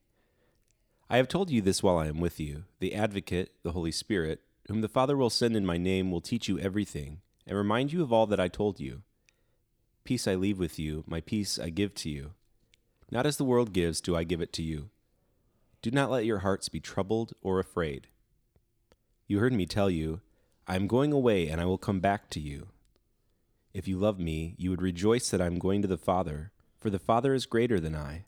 I 1.09 1.19
have 1.19 1.29
told 1.29 1.49
you 1.49 1.63
this 1.63 1.81
while 1.83 1.97
I 1.97 2.09
am 2.09 2.19
with 2.19 2.41
you. 2.41 2.65
The 2.81 2.95
Advocate, 2.95 3.53
the 3.63 3.73
Holy 3.73 3.93
Spirit, 3.93 4.41
whom 4.67 4.81
the 4.81 4.89
Father 4.89 5.17
will 5.17 5.31
send 5.31 5.57
in 5.57 5.65
my 5.65 5.79
name, 5.79 6.11
will 6.11 6.21
teach 6.21 6.49
you 6.49 6.59
everything, 6.59 7.21
and 7.47 7.57
remind 7.57 7.93
you 7.93 8.03
of 8.03 8.13
all 8.13 8.27
that 8.27 8.41
I 8.41 8.49
told 8.49 8.81
you. 8.81 9.03
Peace 10.03 10.27
I 10.27 10.35
leave 10.35 10.59
with 10.59 10.77
you, 10.77 11.05
my 11.07 11.21
peace 11.21 11.57
I 11.57 11.71
give 11.71 11.95
to 11.95 12.11
you. 12.11 12.33
Not 13.13 13.27
as 13.27 13.37
the 13.37 13.45
world 13.45 13.73
gives, 13.73 14.01
do 14.01 14.17
I 14.17 14.25
give 14.25 14.41
it 14.41 14.53
to 14.55 14.63
you. 14.65 14.91
Do 15.87 15.93
not 15.93 16.11
let 16.11 16.25
your 16.25 16.41
hearts 16.41 16.69
be 16.69 16.81
troubled 16.81 17.33
or 17.43 17.61
afraid. 17.61 18.09
You 19.29 19.39
heard 19.39 19.53
me 19.53 19.67
tell 19.67 19.89
you, 19.89 20.21
I 20.67 20.75
am 20.75 20.89
going 20.89 21.13
away 21.13 21.47
and 21.47 21.61
I 21.61 21.65
will 21.65 21.79
come 21.79 22.01
back 22.01 22.29
to 22.31 22.41
you. 22.41 22.71
If 23.73 23.87
you 23.87 23.97
love 23.97 24.19
me, 24.19 24.57
you 24.59 24.71
would 24.71 24.83
rejoice 24.83 25.31
that 25.31 25.41
I 25.41 25.47
am 25.47 25.61
going 25.61 25.83
to 25.83 25.87
the 25.87 25.97
Father, 25.97 26.51
for 26.77 26.91
the 26.91 26.99
Father 26.99 27.35
is 27.35 27.47
greater 27.47 27.79
than 27.79 27.95
I. 27.95 28.25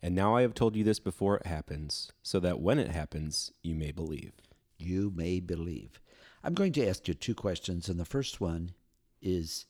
And 0.00 0.14
now 0.14 0.36
I 0.36 0.42
have 0.42 0.54
told 0.54 0.76
you 0.76 0.84
this 0.84 1.00
before 1.00 1.38
it 1.38 1.46
happens, 1.46 2.12
so 2.22 2.38
that 2.38 2.60
when 2.60 2.78
it 2.78 2.92
happens, 2.92 3.50
you 3.64 3.74
may 3.74 3.90
believe. 3.90 4.34
You 4.78 5.12
may 5.12 5.40
believe. 5.40 6.00
I'm 6.44 6.54
going 6.54 6.72
to 6.74 6.86
ask 6.86 7.08
you 7.08 7.14
two 7.14 7.34
questions, 7.34 7.88
and 7.88 7.98
the 7.98 8.04
first 8.04 8.40
one 8.40 8.74
is 9.20 9.66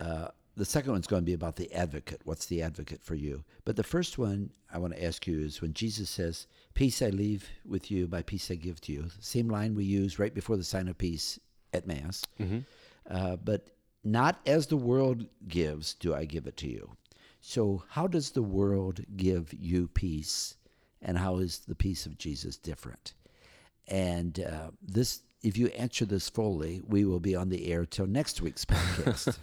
uh, 0.00 0.30
the 0.56 0.64
second 0.64 0.92
one's 0.92 1.06
going 1.06 1.22
to 1.22 1.26
be 1.26 1.32
about 1.32 1.56
the 1.56 1.72
advocate. 1.72 2.20
What's 2.24 2.46
the 2.46 2.62
advocate 2.62 3.02
for 3.02 3.14
you? 3.14 3.44
But 3.64 3.76
the 3.76 3.82
first 3.82 4.18
one 4.18 4.50
I 4.72 4.78
want 4.78 4.94
to 4.94 5.04
ask 5.04 5.26
you 5.26 5.40
is 5.40 5.60
when 5.60 5.72
Jesus 5.72 6.08
says, 6.10 6.46
Peace 6.74 7.02
I 7.02 7.10
leave 7.10 7.48
with 7.66 7.90
you, 7.90 8.08
my 8.10 8.22
peace 8.22 8.50
I 8.50 8.54
give 8.54 8.80
to 8.82 8.92
you. 8.92 9.06
Same 9.20 9.48
line 9.48 9.74
we 9.74 9.84
use 9.84 10.18
right 10.18 10.34
before 10.34 10.56
the 10.56 10.64
sign 10.64 10.88
of 10.88 10.98
peace 10.98 11.38
at 11.72 11.86
Mass. 11.86 12.22
Uh, 13.10 13.36
but 13.36 13.68
not 14.04 14.40
as 14.46 14.66
the 14.66 14.76
world 14.76 15.26
gives, 15.48 15.94
do 15.94 16.14
I 16.14 16.24
give 16.24 16.46
it 16.46 16.56
to 16.58 16.68
you. 16.68 16.90
So, 17.40 17.82
how 17.88 18.06
does 18.06 18.30
the 18.30 18.42
world 18.42 19.00
give 19.16 19.52
you 19.52 19.88
peace, 19.88 20.56
and 21.02 21.18
how 21.18 21.38
is 21.38 21.58
the 21.58 21.74
peace 21.74 22.06
of 22.06 22.16
Jesus 22.16 22.56
different? 22.56 23.12
And 23.86 24.40
uh, 24.40 24.70
this, 24.80 25.20
if 25.42 25.58
you 25.58 25.66
answer 25.68 26.06
this 26.06 26.30
fully, 26.30 26.80
we 26.86 27.04
will 27.04 27.20
be 27.20 27.36
on 27.36 27.50
the 27.50 27.70
air 27.70 27.84
till 27.84 28.06
next 28.06 28.40
week's 28.40 28.64
podcast, 28.64 29.36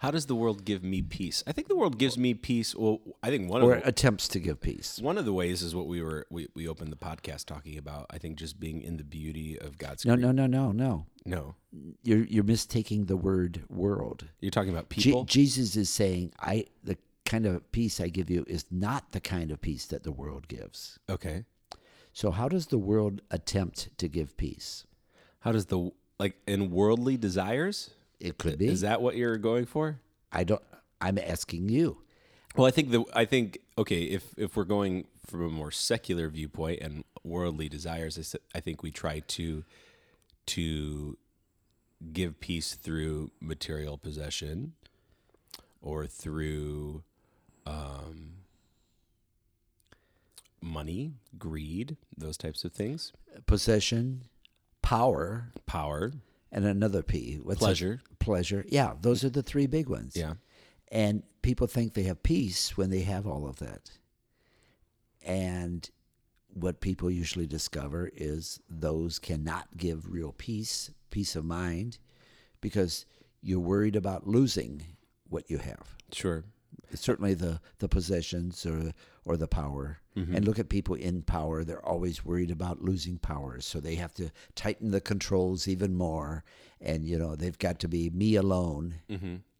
How 0.00 0.12
does 0.12 0.26
the 0.26 0.36
world 0.36 0.64
give 0.64 0.84
me 0.84 1.02
peace? 1.02 1.42
I 1.46 1.52
think 1.52 1.66
the 1.66 1.74
world 1.74 1.98
gives 1.98 2.16
me 2.16 2.32
peace. 2.32 2.74
Well, 2.74 3.00
I 3.22 3.30
think 3.30 3.50
one 3.50 3.62
or 3.62 3.74
of 3.74 3.82
the, 3.82 3.88
attempts 3.88 4.28
to 4.28 4.38
give 4.38 4.60
peace. 4.60 4.98
one 5.00 5.18
of 5.18 5.24
the 5.24 5.32
ways 5.32 5.60
is 5.62 5.74
what 5.74 5.86
we 5.88 6.00
were 6.02 6.24
we, 6.30 6.46
we 6.54 6.68
opened 6.68 6.92
the 6.92 6.96
podcast 6.96 7.46
talking 7.46 7.76
about. 7.76 8.06
I 8.10 8.18
think 8.18 8.36
just 8.36 8.60
being 8.60 8.80
in 8.80 8.96
the 8.96 9.04
beauty 9.04 9.58
of 9.58 9.76
God's 9.76 10.04
No, 10.04 10.14
no, 10.14 10.30
no, 10.30 10.46
no, 10.46 10.70
no. 10.70 11.06
no. 11.24 11.56
You're 12.04 12.24
you're 12.24 12.44
mistaking 12.44 13.06
the 13.06 13.16
word 13.16 13.64
world. 13.68 14.26
You're 14.40 14.50
talking 14.52 14.70
about 14.70 14.88
Je- 14.90 15.02
people. 15.02 15.24
Jesus 15.24 15.74
is 15.76 15.90
saying, 15.90 16.32
"I 16.40 16.66
the 16.84 16.96
kind 17.24 17.44
of 17.44 17.70
peace 17.72 18.00
I 18.00 18.08
give 18.08 18.30
you 18.30 18.44
is 18.46 18.64
not 18.70 19.10
the 19.12 19.20
kind 19.20 19.50
of 19.50 19.60
peace 19.60 19.84
that 19.86 20.04
the 20.04 20.12
world 20.12 20.46
gives." 20.48 20.98
okay. 21.10 21.44
So, 22.12 22.30
how 22.32 22.48
does 22.48 22.66
the 22.68 22.78
world 22.78 23.22
attempt 23.30 23.96
to 23.98 24.08
give 24.08 24.36
peace? 24.36 24.86
How 25.40 25.52
does 25.52 25.66
the 25.66 25.90
like 26.18 26.36
in 26.46 26.70
worldly 26.70 27.16
desires? 27.16 27.90
It 28.20 28.38
could 28.38 28.58
be. 28.58 28.68
Is 28.68 28.80
that 28.80 29.00
what 29.00 29.16
you're 29.16 29.38
going 29.38 29.66
for? 29.66 30.00
I 30.32 30.44
don't. 30.44 30.62
I'm 31.00 31.18
asking 31.18 31.68
you. 31.68 31.98
Well, 32.56 32.66
I 32.66 32.70
think 32.70 32.90
the 32.90 33.04
I 33.14 33.24
think 33.24 33.58
okay, 33.76 34.02
if 34.02 34.34
if 34.36 34.56
we're 34.56 34.64
going 34.64 35.06
from 35.26 35.42
a 35.44 35.48
more 35.48 35.70
secular 35.70 36.28
viewpoint 36.28 36.80
and 36.80 37.04
worldly 37.22 37.68
desires, 37.68 38.34
I 38.54 38.60
think 38.60 38.82
we 38.82 38.90
try 38.90 39.20
to 39.20 39.64
to 40.46 41.18
give 42.12 42.40
peace 42.40 42.74
through 42.74 43.30
material 43.40 43.98
possession 43.98 44.72
or 45.80 46.06
through 46.06 47.02
um 47.66 48.32
money, 50.60 51.12
greed, 51.38 51.96
those 52.16 52.36
types 52.36 52.64
of 52.64 52.72
things, 52.72 53.12
Possession, 53.46 54.22
power, 54.82 55.50
power, 55.66 56.12
and 56.50 56.64
another 56.64 57.02
P. 57.02 57.38
What's 57.42 57.58
pleasure. 57.58 58.00
pleasure. 58.18 58.64
Yeah, 58.68 58.94
those 59.00 59.24
are 59.24 59.30
the 59.30 59.42
three 59.42 59.66
big 59.66 59.88
ones. 59.88 60.16
Yeah. 60.16 60.34
And 60.90 61.22
people 61.42 61.66
think 61.66 61.94
they 61.94 62.04
have 62.04 62.22
peace 62.22 62.76
when 62.76 62.90
they 62.90 63.02
have 63.02 63.26
all 63.26 63.46
of 63.46 63.58
that. 63.58 63.90
And 65.22 65.88
what 66.48 66.80
people 66.80 67.10
usually 67.10 67.46
discover 67.46 68.10
is 68.14 68.60
those 68.68 69.18
cannot 69.18 69.76
give 69.76 70.10
real 70.10 70.32
peace, 70.32 70.90
peace 71.10 71.36
of 71.36 71.44
mind, 71.44 71.98
because 72.60 73.04
you're 73.42 73.60
worried 73.60 73.96
about 73.96 74.26
losing 74.26 74.82
what 75.28 75.50
you 75.50 75.58
have. 75.58 75.96
Sure. 76.12 76.44
Certainly 76.94 77.34
the, 77.34 77.60
the 77.78 77.88
possessions 77.88 78.64
or 78.66 78.92
or 79.24 79.36
the 79.36 79.48
power. 79.48 80.00
And 80.16 80.44
look 80.44 80.58
at 80.58 80.68
people 80.68 80.96
in 80.96 81.22
power, 81.22 81.62
they're 81.62 81.84
always 81.86 82.24
worried 82.24 82.50
about 82.50 82.82
losing 82.82 83.18
power. 83.18 83.60
So 83.60 83.78
they 83.78 83.94
have 83.94 84.12
to 84.14 84.32
tighten 84.56 84.90
the 84.90 85.00
controls 85.00 85.68
even 85.68 85.94
more. 85.94 86.42
And 86.80 87.04
you 87.04 87.16
know, 87.16 87.36
they've 87.36 87.56
got 87.56 87.78
to 87.80 87.88
be 87.88 88.10
me 88.10 88.34
alone. 88.34 88.96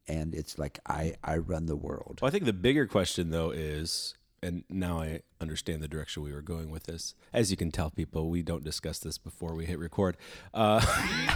And 0.09 0.35
it's 0.35 0.59
like 0.59 0.81
I, 0.85 1.15
I 1.23 1.37
run 1.37 1.67
the 1.67 1.77
world. 1.77 2.19
Well, 2.21 2.29
I 2.29 2.33
think 2.33 2.45
the 2.45 2.53
bigger 2.53 2.87
question 2.89 3.31
though 3.31 3.51
is, 3.51 4.15
and 4.43 4.65
now 4.69 5.01
I 5.01 5.21
understand 5.41 5.81
the 5.81 5.89
direction 5.89 6.23
we 6.25 6.33
were 6.33 6.43
going 6.43 6.71
with 6.71 6.85
this. 6.85 7.15
As 7.33 7.51
you 7.53 7.57
can 7.57 7.71
tell, 7.71 7.91
people, 7.91 8.29
we 8.29 8.43
don't 8.43 8.65
discuss 8.65 8.99
this 8.99 9.19
before 9.19 9.55
we 9.55 9.65
hit 9.67 9.79
record. 9.79 10.17
Uh, 10.55 10.81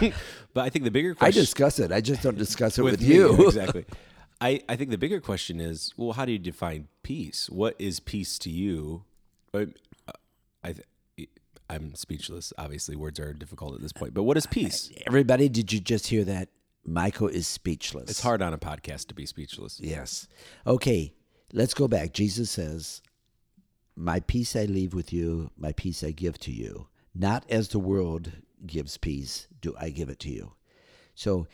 but 0.53 0.65
I 0.65 0.69
think 0.69 0.83
the 0.83 0.91
bigger 0.91 1.15
question. 1.15 1.39
I 1.39 1.41
discuss 1.41 1.79
it. 1.79 1.91
I 1.93 2.01
just 2.01 2.21
don't 2.23 2.37
discuss 2.37 2.77
it 2.77 2.81
with, 2.83 3.01
me, 3.01 3.07
you. 3.07 3.47
exactly. 3.47 3.85
I, 4.43 4.61
I 4.67 4.75
think 4.75 4.89
the 4.89 4.97
bigger 4.97 5.21
question 5.21 5.61
is, 5.61 5.93
well, 5.95 6.11
how 6.11 6.25
do 6.25 6.33
you 6.33 6.37
define 6.37 6.89
peace? 7.01 7.49
What 7.49 7.75
is 7.79 8.01
peace 8.01 8.37
to 8.39 8.49
you? 8.49 9.05
Uh, 9.53 9.67
I, 10.61 10.75
I 11.17 11.27
I'm 11.69 11.95
speechless. 11.95 12.51
Obviously, 12.57 12.97
words 12.97 13.21
are 13.21 13.31
difficult 13.31 13.73
at 13.73 13.81
this 13.81 13.93
point. 13.93 14.13
But 14.13 14.23
what 14.23 14.35
is 14.35 14.45
uh, 14.45 14.49
peace? 14.51 14.91
Everybody, 15.07 15.47
did 15.47 15.71
you 15.71 15.79
just 15.79 16.07
hear 16.07 16.25
that? 16.25 16.49
Michael 16.85 17.29
is 17.29 17.47
speechless. 17.47 18.09
It's 18.09 18.19
hard 18.19 18.41
on 18.41 18.53
a 18.53 18.57
podcast 18.57 19.07
to 19.07 19.15
be 19.15 19.25
speechless. 19.25 19.79
Yes. 19.81 20.27
Okay, 20.67 21.13
let's 21.53 21.73
go 21.73 21.87
back. 21.87 22.11
Jesus 22.11 22.51
says, 22.51 23.01
My 23.95 24.19
peace 24.19 24.57
I 24.57 24.65
leave 24.65 24.93
with 24.93 25.13
you, 25.13 25.51
my 25.55 25.71
peace 25.71 26.03
I 26.03 26.11
give 26.11 26.37
to 26.39 26.51
you. 26.51 26.87
Not 27.15 27.45
as 27.49 27.69
the 27.69 27.79
world 27.79 28.33
gives 28.65 28.97
peace, 28.97 29.47
do 29.61 29.73
I 29.79 29.89
give 29.89 30.09
it 30.09 30.19
to 30.19 30.29
you. 30.29 30.51
So 31.15 31.47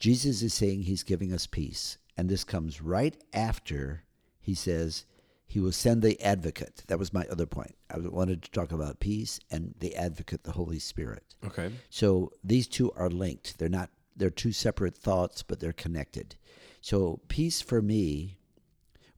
Jesus 0.00 0.42
is 0.42 0.52
saying 0.52 0.82
he's 0.82 1.04
giving 1.04 1.32
us 1.32 1.46
peace. 1.46 1.98
And 2.16 2.28
this 2.28 2.44
comes 2.44 2.80
right 2.82 3.16
after 3.32 4.04
he 4.40 4.54
says 4.54 5.06
he 5.46 5.60
will 5.60 5.72
send 5.72 6.02
the 6.02 6.20
advocate. 6.22 6.84
That 6.88 6.98
was 6.98 7.12
my 7.12 7.24
other 7.30 7.46
point. 7.46 7.74
I 7.90 7.98
wanted 7.98 8.42
to 8.42 8.50
talk 8.50 8.72
about 8.72 9.00
peace 9.00 9.38
and 9.50 9.74
the 9.80 9.94
advocate, 9.96 10.44
the 10.44 10.52
Holy 10.52 10.78
Spirit. 10.78 11.34
Okay. 11.44 11.70
So 11.90 12.32
these 12.44 12.66
two 12.66 12.90
are 12.92 13.08
linked. 13.10 13.58
They're 13.58 13.68
not 13.68 13.90
they're 14.14 14.28
two 14.30 14.52
separate 14.52 14.96
thoughts, 14.96 15.42
but 15.42 15.58
they're 15.60 15.72
connected. 15.72 16.36
So 16.82 17.20
peace 17.28 17.62
for 17.62 17.80
me 17.80 18.38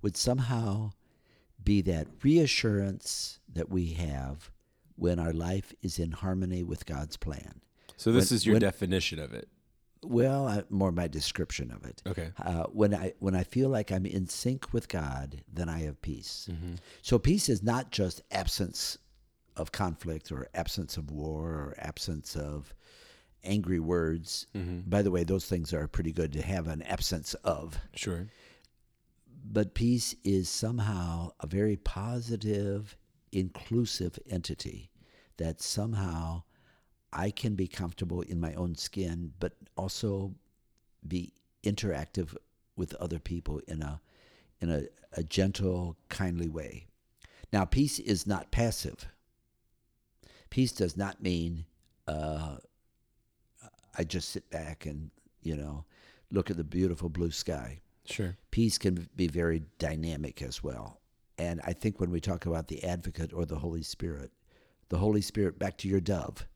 would 0.03 0.17
somehow 0.17 0.93
be 1.63 1.81
that 1.83 2.07
reassurance 2.23 3.41
that 3.53 3.71
we 3.71 3.93
have 3.95 4.51
when 4.97 5.19
our 5.19 5.33
life 5.33 5.73
is 5.83 5.99
in 5.99 6.13
harmony 6.13 6.63
with 6.63 6.87
God's 6.87 7.17
plan. 7.17 7.61
So 7.97 8.13
this 8.13 8.31
When- 8.31 8.37
is 8.37 8.47
your 8.47 8.55
when- 8.55 8.61
definition 8.63 9.19
of 9.19 9.33
it. 9.33 9.49
Well, 10.05 10.47
I, 10.47 10.63
more 10.71 10.93
my 10.93 11.09
description 11.09 11.71
of 11.71 11.85
it. 11.85 12.03
Okay. 12.07 12.31
Uh, 12.43 12.65
when 12.65 12.95
I 12.95 13.15
when 13.19 13.35
I 13.35 13.45
feel 13.45 13.69
like 13.69 13.91
I'm 13.91 14.07
in 14.07 14.29
sync 14.29 14.73
with 14.73 14.89
God, 14.89 15.43
then 15.53 15.69
I 15.69 15.81
have 15.81 16.01
peace. 16.03 16.49
Mm-hmm. 16.51 16.75
So 17.03 17.19
peace 17.19 17.49
is 17.49 17.63
not 17.63 17.91
just 17.91 18.23
absence 18.31 18.99
of 19.57 19.73
conflict 19.73 20.33
or 20.33 20.49
absence 20.55 20.97
of 20.97 21.11
war 21.11 21.51
or 21.51 21.75
absence 21.79 22.37
of 22.37 22.75
angry 23.45 23.81
words. 23.81 24.47
Mm-hmm. 24.55 24.89
By 24.89 25.03
the 25.03 25.11
way, 25.11 25.25
those 25.25 25.47
things 25.47 25.73
are 25.73 25.87
pretty 25.87 26.13
good 26.13 26.33
to 26.33 26.43
have 26.43 26.69
an 26.69 26.83
absence 26.83 27.35
of. 27.35 27.79
Sure. 27.95 28.27
But 29.47 29.75
peace 29.75 30.15
is 30.25 30.49
somehow 30.49 31.33
a 31.41 31.47
very 31.47 31.77
positive, 31.77 32.97
inclusive 33.31 34.19
entity 34.29 34.91
that 35.37 35.61
somehow 35.61 36.45
I 37.14 37.30
can 37.30 37.54
be 37.54 37.68
comfortable 37.68 38.23
in 38.23 38.40
my 38.40 38.52
own 38.54 38.75
skin, 38.75 39.33
but 39.38 39.52
also 39.76 40.35
be 41.06 41.33
interactive 41.62 42.35
with 42.76 42.94
other 42.97 43.18
people 43.18 43.61
in 43.68 43.83
a 43.83 44.00
in 44.61 44.71
a, 44.71 44.83
a 45.12 45.23
gentle, 45.23 45.97
kindly 46.09 46.49
way. 46.49 46.87
Now, 47.52 47.64
peace 47.64 47.99
is 47.99 48.26
not 48.26 48.50
passive. 48.50 49.06
Peace 50.50 50.73
does 50.73 50.97
not 50.97 51.23
mean 51.23 51.66
uh, 52.09 52.56
I 53.97 54.04
just 54.04 54.30
sit 54.30 54.50
back 54.50 54.87
and 54.87 55.11
you 55.42 55.56
know 55.56 55.85
look 56.30 56.50
at 56.50 56.56
the 56.56 56.64
beautiful 56.64 57.09
blue 57.09 57.30
sky 57.30 57.80
Sure. 58.06 58.37
peace 58.50 58.76
can 58.78 59.09
be 59.16 59.28
very 59.28 59.62
dynamic 59.78 60.42
as 60.42 60.62
well. 60.62 61.00
And 61.38 61.61
I 61.64 61.73
think 61.73 62.00
when 62.00 62.11
we 62.11 62.21
talk 62.21 62.47
about 62.47 62.68
the 62.68 62.85
advocate 62.85 63.33
or 63.33 63.44
the 63.47 63.59
Holy 63.59 63.83
Spirit, 63.83 64.30
the 64.90 64.99
Holy 64.99 65.21
Spirit, 65.23 65.59
back 65.59 65.78
to 65.78 65.88
your 65.88 66.00
dove, 66.00 66.47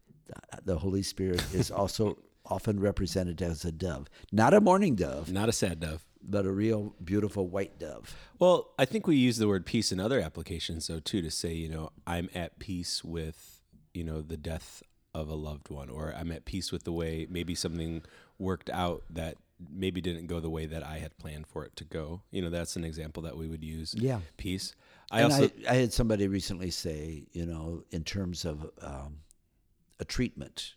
the- 0.64 0.78
Holy 0.78 1.02
Spirit 1.02 1.42
is 1.54 1.70
also 1.80 2.18
often 2.46 2.80
represented 2.80 3.42
as 3.42 3.64
a 3.64 3.72
dove, 3.72 4.08
not 4.32 4.54
a 4.54 4.60
mourning 4.60 4.94
dove, 4.94 5.30
Not 5.30 5.48
a 5.48 5.52
sad 5.52 5.80
dove. 5.80 6.04
but 6.22 6.46
a 6.46 6.50
real 6.50 6.94
beautiful 7.04 7.46
white 7.48 7.78
dove. 7.78 8.16
Well, 8.38 8.70
I 8.78 8.84
think 8.86 9.06
we 9.06 9.16
use 9.16 9.36
the 9.36 9.48
word 9.48 9.66
peace 9.66 9.92
in 9.92 10.00
other 10.00 10.18
applications, 10.20 10.86
though, 10.86 11.00
too, 11.00 11.20
to 11.22 11.30
say, 11.30 11.52
you 11.52 11.68
know, 11.68 11.90
I'm 12.06 12.30
at 12.34 12.58
peace 12.58 13.04
with, 13.04 13.62
you 13.92 14.02
know, 14.04 14.22
the 14.22 14.36
death 14.38 14.82
of 15.14 15.28
a 15.28 15.34
loved 15.34 15.68
one, 15.68 15.90
or 15.90 16.14
I'm 16.16 16.32
at 16.32 16.44
peace 16.46 16.72
with 16.72 16.84
the 16.84 16.92
way 16.92 17.26
maybe 17.28 17.54
something 17.54 18.02
worked 18.38 18.70
out 18.70 19.02
that 19.10 19.36
maybe 19.70 20.00
didn't 20.00 20.26
go 20.28 20.38
the 20.40 20.48
way 20.50 20.64
that 20.66 20.82
I 20.84 20.98
had 20.98 21.18
planned 21.18 21.46
for 21.48 21.64
it 21.64 21.74
to 21.76 21.84
go. 21.84 22.22
You 22.30 22.40
know, 22.42 22.50
that's 22.50 22.76
an 22.76 22.84
example 22.84 23.24
that 23.24 23.36
we 23.36 23.46
would 23.48 23.64
use. 23.64 23.94
Yeah. 23.98 24.20
Peace. 24.36 24.74
I 25.10 25.22
and 25.22 25.32
also, 25.32 25.50
I, 25.68 25.72
I 25.72 25.74
had 25.74 25.92
somebody 25.92 26.28
recently 26.28 26.70
say, 26.70 27.26
you 27.32 27.44
know, 27.44 27.82
in 27.90 28.04
terms 28.04 28.44
of 28.44 28.70
um, 28.80 29.18
a 30.00 30.04
treatment, 30.04 30.74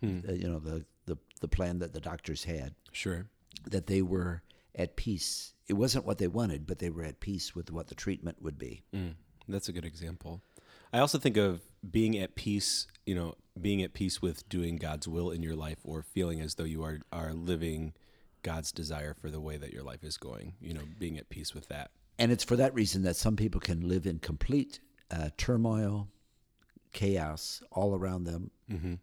Hmm. 0.00 0.20
uh, 0.28 0.32
you 0.32 0.48
know, 0.48 0.58
the, 0.58 0.84
the, 1.06 1.18
the 1.40 1.48
plan 1.48 1.78
that 1.80 1.92
the 1.92 2.00
doctors 2.00 2.44
had, 2.44 2.74
sure. 2.92 3.26
that 3.70 3.86
they 3.86 4.00
were 4.02 4.42
at 4.74 4.96
peace. 4.96 5.52
It 5.68 5.74
wasn't 5.74 6.06
what 6.06 6.18
they 6.18 6.26
wanted, 6.28 6.66
but 6.66 6.78
they 6.78 6.88
were 6.90 7.04
at 7.04 7.20
peace 7.20 7.54
with 7.54 7.70
what 7.70 7.88
the 7.88 7.94
treatment 7.94 8.40
would 8.40 8.58
be. 8.58 8.82
Mm, 8.94 9.14
that's 9.48 9.68
a 9.68 9.72
good 9.72 9.84
example. 9.84 10.40
I 10.92 10.98
also 11.00 11.18
think 11.18 11.36
of 11.36 11.60
being 11.88 12.18
at 12.18 12.34
peace, 12.34 12.86
you 13.06 13.14
know, 13.14 13.34
being 13.60 13.82
at 13.82 13.92
peace 13.92 14.22
with 14.22 14.48
doing 14.48 14.76
God's 14.76 15.06
will 15.06 15.30
in 15.30 15.42
your 15.42 15.54
life 15.54 15.78
or 15.84 16.02
feeling 16.02 16.40
as 16.40 16.54
though 16.54 16.64
you 16.64 16.82
are, 16.82 17.00
are 17.12 17.32
living 17.34 17.92
God's 18.42 18.72
desire 18.72 19.12
for 19.14 19.30
the 19.30 19.40
way 19.40 19.56
that 19.58 19.72
your 19.72 19.82
life 19.82 20.02
is 20.02 20.16
going, 20.16 20.54
you 20.60 20.72
know, 20.72 20.82
being 20.98 21.18
at 21.18 21.28
peace 21.28 21.54
with 21.54 21.68
that. 21.68 21.90
And 22.18 22.32
it's 22.32 22.44
for 22.44 22.56
that 22.56 22.74
reason 22.74 23.02
that 23.02 23.16
some 23.16 23.36
people 23.36 23.60
can 23.60 23.86
live 23.86 24.06
in 24.06 24.18
complete 24.18 24.80
uh, 25.10 25.28
turmoil, 25.36 26.08
chaos 26.92 27.62
all 27.70 27.94
around 27.94 28.24
them, 28.24 28.50
Mm-hmm. 28.70 28.94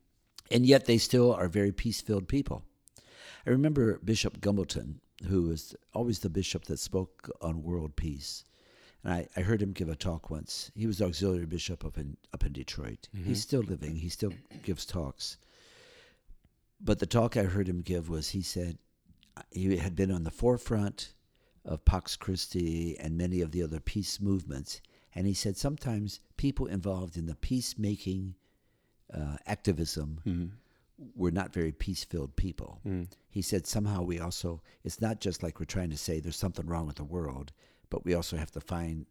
and 0.52 0.66
yet 0.66 0.86
they 0.86 0.98
still 0.98 1.34
are 1.34 1.48
very 1.48 1.72
peace 1.72 2.02
filled 2.02 2.28
people. 2.28 2.64
I 3.46 3.50
remember 3.50 4.00
Bishop 4.04 4.40
Gumbleton, 4.42 4.96
who 5.28 5.44
was 5.44 5.76
always 5.94 6.20
the 6.20 6.30
bishop 6.30 6.66
that 6.66 6.80
spoke 6.80 7.30
on 7.42 7.64
world 7.64 7.96
peace. 7.96 8.44
And 9.04 9.14
I, 9.14 9.28
I 9.38 9.42
heard 9.42 9.62
him 9.62 9.72
give 9.74 9.90
a 9.90 9.96
talk 9.96 10.30
once. 10.30 10.72
He 10.76 10.88
was 10.88 11.02
auxiliary 11.02 11.46
bishop 11.46 11.86
up 11.86 11.98
in 11.98 12.18
up 12.34 12.46
in 12.46 12.52
Detroit. 12.54 13.08
He's 13.26 13.42
still 13.42 13.62
living. 13.62 13.96
He 13.98 14.10
still 14.10 14.34
gives 14.64 14.86
talks. 14.86 15.38
But 16.80 17.00
the 17.00 17.06
talk 17.06 17.38
I 17.38 17.44
heard 17.44 17.68
him 17.68 17.82
give 17.82 18.10
was 18.10 18.30
he 18.30 18.42
said 18.42 18.78
he 19.52 19.78
had 19.78 19.96
been 19.96 20.12
on 20.12 20.24
the 20.24 20.32
forefront 20.32 21.14
of 21.66 21.86
Pax 21.86 22.16
Christi 22.16 22.98
and 23.00 23.18
many 23.18 23.42
of 23.42 23.52
the 23.52 23.64
other 23.64 23.80
peace 23.80 24.20
movements. 24.20 24.82
And 25.18 25.26
he 25.26 25.34
said 25.34 25.58
sometimes 25.58 26.20
people 26.38 26.68
involved 26.68 27.18
in 27.18 27.26
the 27.26 27.34
peacemaking 27.36 28.36
uh, 29.12 29.38
activism 29.48 30.22
were 31.16 31.32
not 31.32 31.52
very 31.52 31.72
peace 31.72 32.04
filled 32.04 32.36
people. 32.36 32.80
He 33.28 33.42
said 33.42 33.66
somehow 33.66 34.04
we 34.04 34.20
also, 34.20 34.62
it's 34.84 35.02
not 35.02 35.20
just 35.20 35.42
like 35.42 35.60
we're 35.60 35.66
trying 35.66 35.90
to 35.90 35.98
say 35.98 36.20
there's 36.20 36.38
something 36.38 36.68
wrong 36.68 36.86
with 36.86 36.98
the 36.98 37.04
world, 37.04 37.52
but 37.90 38.06
we 38.06 38.14
also 38.14 38.38
have 38.38 38.52
to 38.52 38.62
find 38.62 39.08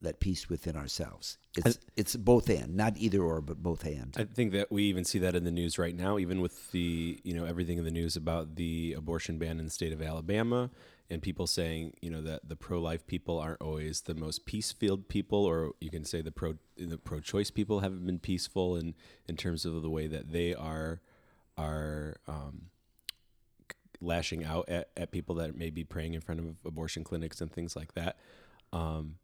that 0.00 0.18
peace 0.18 0.48
within 0.48 0.76
ourselves. 0.76 1.36
It's, 1.56 1.78
it's 1.94 2.16
both 2.16 2.48
and, 2.48 2.74
not 2.74 2.96
either 2.96 3.20
or, 3.22 3.42
but 3.42 3.62
both 3.62 3.84
and. 3.84 4.14
I 4.16 4.24
think 4.24 4.52
that 4.52 4.72
we 4.72 4.84
even 4.84 5.04
see 5.04 5.18
that 5.18 5.34
in 5.34 5.44
the 5.44 5.50
news 5.50 5.78
right 5.78 5.94
now, 5.94 6.18
even 6.18 6.40
with 6.40 6.70
the 6.72 7.20
you 7.22 7.34
know 7.34 7.44
everything 7.44 7.76
in 7.78 7.84
the 7.84 7.90
news 7.90 8.16
about 8.16 8.56
the 8.56 8.94
abortion 8.96 9.38
ban 9.38 9.58
in 9.58 9.66
the 9.66 9.70
state 9.70 9.92
of 9.92 10.00
Alabama, 10.00 10.70
and 11.10 11.20
people 11.22 11.46
saying 11.46 11.92
you 12.00 12.10
know 12.10 12.22
that 12.22 12.48
the 12.48 12.56
pro-life 12.56 13.06
people 13.06 13.38
aren't 13.38 13.60
always 13.60 14.02
the 14.02 14.14
most 14.14 14.46
peace-filled 14.46 15.08
people, 15.08 15.44
or 15.44 15.72
you 15.80 15.90
can 15.90 16.04
say 16.04 16.22
the 16.22 16.32
pro 16.32 16.54
the 16.76 16.98
pro-choice 16.98 17.50
people 17.50 17.80
haven't 17.80 18.06
been 18.06 18.18
peaceful 18.18 18.76
in 18.76 18.94
in 19.28 19.36
terms 19.36 19.64
of 19.64 19.82
the 19.82 19.90
way 19.90 20.06
that 20.06 20.32
they 20.32 20.54
are 20.54 21.00
are 21.56 22.16
um, 22.26 22.70
lashing 24.00 24.44
out 24.44 24.68
at, 24.68 24.88
at 24.96 25.10
people 25.12 25.34
that 25.36 25.56
may 25.56 25.70
be 25.70 25.84
praying 25.84 26.14
in 26.14 26.20
front 26.20 26.40
of 26.40 26.46
abortion 26.64 27.04
clinics 27.04 27.40
and 27.40 27.52
things 27.52 27.76
like 27.76 27.94
that. 27.94 28.16
Um, 28.72 29.16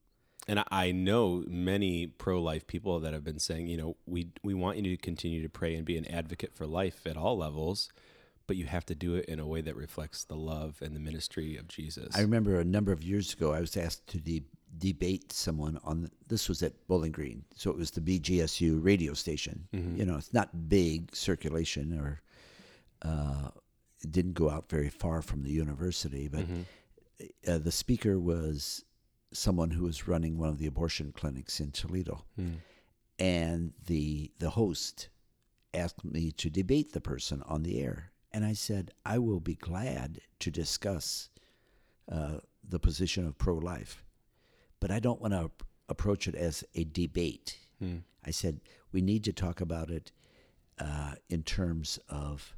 And 0.49 0.58
I- 0.60 0.66
I 0.70 0.92
know 0.92 1.44
many 1.49 2.06
pro-life 2.06 2.66
people 2.66 2.99
that 3.00 3.12
have 3.12 3.22
been 3.22 3.38
saying, 3.38 3.66
you 3.68 3.76
know, 3.76 3.96
we 4.06 4.30
we 4.42 4.54
want 4.54 4.78
you 4.78 4.82
to 4.84 4.96
continue 4.96 5.42
to 5.42 5.49
pray 5.50 5.75
and 5.75 5.84
be 5.84 5.99
an 5.99 6.06
advocate 6.06 6.54
for 6.54 6.66
life 6.66 7.06
at 7.06 7.16
all 7.16 7.37
levels, 7.37 7.90
but 8.50 8.57
you 8.57 8.66
have 8.66 8.85
to 8.85 8.97
do 8.97 9.14
it 9.14 9.26
in 9.26 9.38
a 9.38 9.47
way 9.47 9.61
that 9.61 9.76
reflects 9.76 10.25
the 10.25 10.35
love 10.35 10.83
and 10.83 10.97
the 10.97 10.99
ministry 10.99 11.57
of 11.57 11.69
Jesus. 11.69 12.16
I 12.16 12.23
remember 12.23 12.59
a 12.59 12.64
number 12.64 12.90
of 12.90 13.00
years 13.00 13.33
ago, 13.33 13.52
I 13.52 13.61
was 13.61 13.76
asked 13.76 14.09
to 14.09 14.19
de- 14.19 14.42
debate 14.76 15.33
someone 15.33 15.78
on 15.85 16.11
this 16.26 16.49
was 16.49 16.61
at 16.64 16.73
Bowling 16.88 17.12
Green, 17.12 17.45
so 17.54 17.71
it 17.71 17.76
was 17.76 17.92
the 17.92 18.00
BGSU 18.00 18.83
radio 18.85 19.14
station. 19.14 19.69
You 19.97 20.04
know, 20.04 20.16
it's 20.16 20.35
not 20.35 20.69
big 20.69 21.14
circulation, 21.14 21.97
or 21.97 22.23
uh, 23.02 23.50
it 24.02 24.11
didn't 24.11 24.35
go 24.35 24.50
out 24.50 24.69
very 24.69 24.88
far 24.88 25.23
from 25.23 25.45
the 25.45 25.52
university, 25.52 26.26
but 26.26 26.45
uh, 27.47 27.59
the 27.59 27.71
speaker 27.71 28.19
was 28.19 28.85
someone 29.33 29.71
who 29.71 29.85
was 29.85 30.09
running 30.09 30.38
one 30.38 30.49
of 30.49 30.59
the 30.59 30.66
abortion 30.66 31.12
clinics 31.12 31.61
in 31.61 31.71
Toledo, 31.71 32.25
and 33.21 33.75
the 33.87 34.33
the 34.40 34.50
host 34.50 35.09
asked 35.73 36.04
me 36.04 36.33
to 36.33 36.50
debate 36.50 36.92
the 36.95 37.00
person 37.00 37.45
on 37.47 37.62
the 37.62 37.80
air, 37.80 38.10
and 38.32 38.44
I 38.44 38.52
said 38.52 38.92
I 39.04 39.18
will 39.18 39.40
be 39.40 39.54
glad 39.54 40.20
to 40.40 40.50
discuss 40.50 41.28
uh, 42.10 42.38
the 42.68 42.78
position 42.78 43.26
of 43.26 43.38
pro 43.38 43.54
life, 43.56 44.04
but 44.80 44.90
I 44.90 45.00
don't 45.00 45.20
want 45.20 45.34
to 45.34 45.50
approach 45.88 46.28
it 46.28 46.34
as 46.34 46.64
a 46.75 46.84
debate. 46.84 47.58
I 48.26 48.30
said 48.30 48.60
we 48.92 49.00
need 49.00 49.25
to 49.25 49.32
talk 49.32 49.60
about 49.60 49.90
it 49.90 50.12
uh, 50.78 51.14
in 51.28 51.42
terms 51.42 51.99
of 52.08 52.54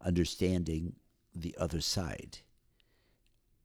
understanding 0.00 0.94
the 1.34 1.54
other 1.58 1.80
side. 1.80 2.38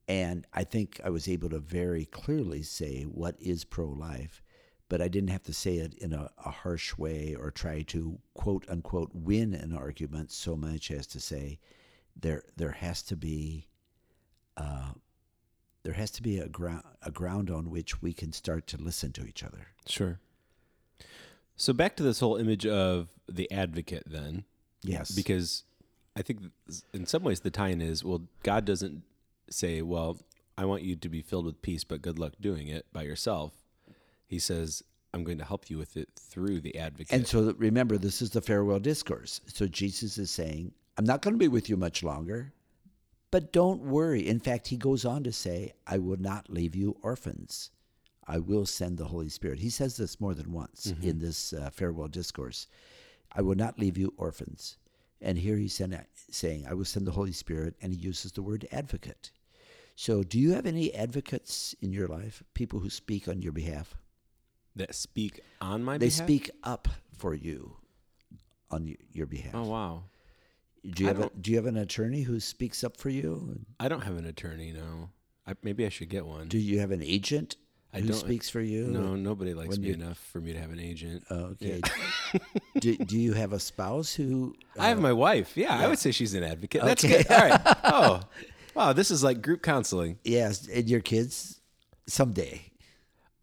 And 0.08 0.46
I 0.52 0.64
think 0.64 1.00
I 1.04 1.10
was 1.10 1.28
able 1.28 1.50
to 1.50 1.58
very 1.60 2.04
clearly 2.06 2.62
say 2.62 3.02
what 3.02 3.36
is 3.40 3.64
pro 3.64 3.86
life, 3.88 4.42
but 4.90 5.00
I 5.00 5.06
didn't 5.06 5.30
have 5.30 5.44
to 5.44 5.54
say 5.54 5.76
it 5.76 5.94
in 5.94 6.12
a, 6.12 6.30
a 6.44 6.50
harsh 6.50 6.98
way 6.98 7.36
or 7.38 7.50
try 7.52 7.82
to 7.82 8.18
quote 8.34 8.66
unquote 8.68 9.10
win 9.14 9.54
an 9.54 9.72
argument 9.72 10.32
so 10.32 10.56
much 10.56 10.90
as 10.90 11.06
to 11.06 11.20
say 11.20 11.58
there 12.20 12.42
there 12.56 12.72
has 12.72 13.00
to 13.04 13.16
be 13.16 13.68
uh, 14.58 14.90
there 15.84 15.94
has 15.94 16.10
to 16.10 16.22
be 16.22 16.38
a 16.38 16.48
ground 16.48 16.82
a 17.02 17.10
ground 17.10 17.50
on 17.50 17.70
which 17.70 18.02
we 18.02 18.12
can 18.12 18.32
start 18.32 18.66
to 18.66 18.76
listen 18.76 19.12
to 19.12 19.24
each 19.24 19.44
other. 19.44 19.68
Sure. 19.86 20.18
So 21.56 21.72
back 21.72 21.94
to 21.96 22.02
this 22.02 22.18
whole 22.18 22.36
image 22.36 22.66
of 22.66 23.08
the 23.28 23.50
advocate 23.52 24.04
then. 24.06 24.44
Yes. 24.82 25.12
Because 25.12 25.62
I 26.16 26.22
think 26.22 26.40
in 26.92 27.06
some 27.06 27.22
ways 27.22 27.40
the 27.40 27.50
tie-in 27.50 27.80
is 27.80 28.04
well 28.04 28.22
God 28.42 28.64
doesn't 28.64 29.02
say, 29.50 29.82
well, 29.82 30.18
I 30.58 30.64
want 30.64 30.82
you 30.82 30.96
to 30.96 31.08
be 31.08 31.22
filled 31.22 31.46
with 31.46 31.62
peace 31.62 31.84
but 31.84 32.02
good 32.02 32.18
luck 32.18 32.32
doing 32.40 32.66
it 32.66 32.86
by 32.92 33.02
yourself. 33.02 33.59
He 34.30 34.38
says, 34.38 34.84
I'm 35.12 35.24
going 35.24 35.38
to 35.38 35.44
help 35.44 35.68
you 35.68 35.76
with 35.76 35.96
it 35.96 36.08
through 36.14 36.60
the 36.60 36.78
advocate. 36.78 37.12
And 37.12 37.26
so 37.26 37.52
remember, 37.58 37.98
this 37.98 38.22
is 38.22 38.30
the 38.30 38.40
farewell 38.40 38.78
discourse. 38.78 39.40
So 39.48 39.66
Jesus 39.66 40.18
is 40.18 40.30
saying, 40.30 40.70
I'm 40.96 41.04
not 41.04 41.20
going 41.20 41.34
to 41.34 41.38
be 41.38 41.48
with 41.48 41.68
you 41.68 41.76
much 41.76 42.04
longer, 42.04 42.52
but 43.32 43.52
don't 43.52 43.82
worry. 43.82 44.28
In 44.28 44.38
fact, 44.38 44.68
he 44.68 44.76
goes 44.76 45.04
on 45.04 45.24
to 45.24 45.32
say, 45.32 45.72
I 45.84 45.98
will 45.98 46.16
not 46.16 46.48
leave 46.48 46.76
you 46.76 46.96
orphans. 47.02 47.70
I 48.24 48.38
will 48.38 48.66
send 48.66 48.98
the 48.98 49.06
Holy 49.06 49.28
Spirit. 49.28 49.58
He 49.58 49.68
says 49.68 49.96
this 49.96 50.20
more 50.20 50.34
than 50.34 50.52
once 50.52 50.94
in 51.02 51.18
this 51.18 51.52
uh, 51.52 51.70
farewell 51.72 52.06
discourse. 52.06 52.68
I 53.34 53.42
will 53.42 53.56
not 53.56 53.80
leave 53.80 53.98
you 53.98 54.14
orphans. 54.16 54.76
And 55.20 55.36
here 55.36 55.56
he's 55.56 55.74
send, 55.74 55.98
saying, 56.30 56.66
I 56.70 56.74
will 56.74 56.84
send 56.84 57.04
the 57.04 57.12
Holy 57.12 57.32
Spirit, 57.32 57.74
and 57.82 57.92
he 57.92 57.98
uses 57.98 58.30
the 58.30 58.42
word 58.42 58.68
advocate. 58.70 59.32
So, 59.96 60.22
do 60.22 60.38
you 60.38 60.52
have 60.52 60.66
any 60.66 60.94
advocates 60.94 61.74
in 61.82 61.92
your 61.92 62.06
life, 62.06 62.44
people 62.54 62.78
who 62.78 62.90
speak 62.90 63.26
on 63.26 63.42
your 63.42 63.52
behalf? 63.52 63.96
That 64.80 64.94
speak 64.94 65.40
on 65.60 65.82
my 65.84 65.96
behalf. 65.98 66.00
they 66.00 66.06
behalf. 66.06 66.26
speak 66.44 66.50
up 66.64 66.88
for 67.16 67.34
you 67.34 67.76
on 68.70 68.96
your 69.12 69.26
behalf. 69.26 69.54
Oh 69.54 69.64
wow. 69.68 70.02
do 70.88 71.02
you 71.04 71.08
I 71.08 71.12
have 71.12 71.18
a, 71.18 71.22
don't- 71.22 71.46
you 71.48 71.56
have 71.56 71.66
an 71.66 71.76
attorney 71.76 72.22
who 72.22 72.40
speaks 72.40 72.82
up 72.84 72.96
for 72.96 73.08
you? 73.10 73.58
I 73.78 73.88
don't 73.88 74.02
have 74.02 74.16
an 74.16 74.26
attorney, 74.26 74.72
no. 74.72 75.10
I, 75.46 75.54
maybe 75.62 75.84
I 75.86 75.88
should 75.88 76.08
get 76.08 76.24
one. 76.26 76.48
Do 76.48 76.58
you 76.58 76.78
have 76.80 76.90
an 76.90 77.02
agent 77.02 77.56
I 77.92 77.98
who 78.00 78.08
don't- 78.08 78.16
speaks 78.16 78.48
for 78.48 78.60
you? 78.60 78.86
no, 78.86 79.16
nobody 79.16 79.52
likes 79.54 79.76
me 79.78 79.88
you- 79.88 79.94
enough 79.94 80.18
for 80.32 80.40
me 80.40 80.52
to 80.52 80.58
have 80.60 80.70
an 80.70 80.78
agent. 80.78 81.24
Oh, 81.30 81.54
okay. 81.56 81.80
do, 82.78 82.96
do 82.96 83.18
you 83.18 83.32
have 83.32 83.52
a 83.52 83.58
spouse 83.58 84.14
who? 84.14 84.54
I 84.78 84.88
have 84.88 85.00
my 85.00 85.12
wife. 85.12 85.56
Yeah, 85.56 85.76
I 85.76 85.88
would 85.88 85.98
say 85.98 86.12
she's 86.12 86.34
an 86.34 86.44
advocate. 86.44 86.82
That's 86.82 87.04
Okay. 87.04 87.22
good. 87.24 87.32
All 87.32 87.48
right. 87.48 87.60
Oh, 87.84 88.20
wow. 88.74 88.92
This 88.92 89.10
is 89.10 89.24
like 89.24 89.42
group 89.42 89.62
counseling. 89.62 90.18
Yes, 90.24 90.68
and 90.68 90.88
your 90.88 91.00
kids 91.00 91.60
someday 92.06 92.62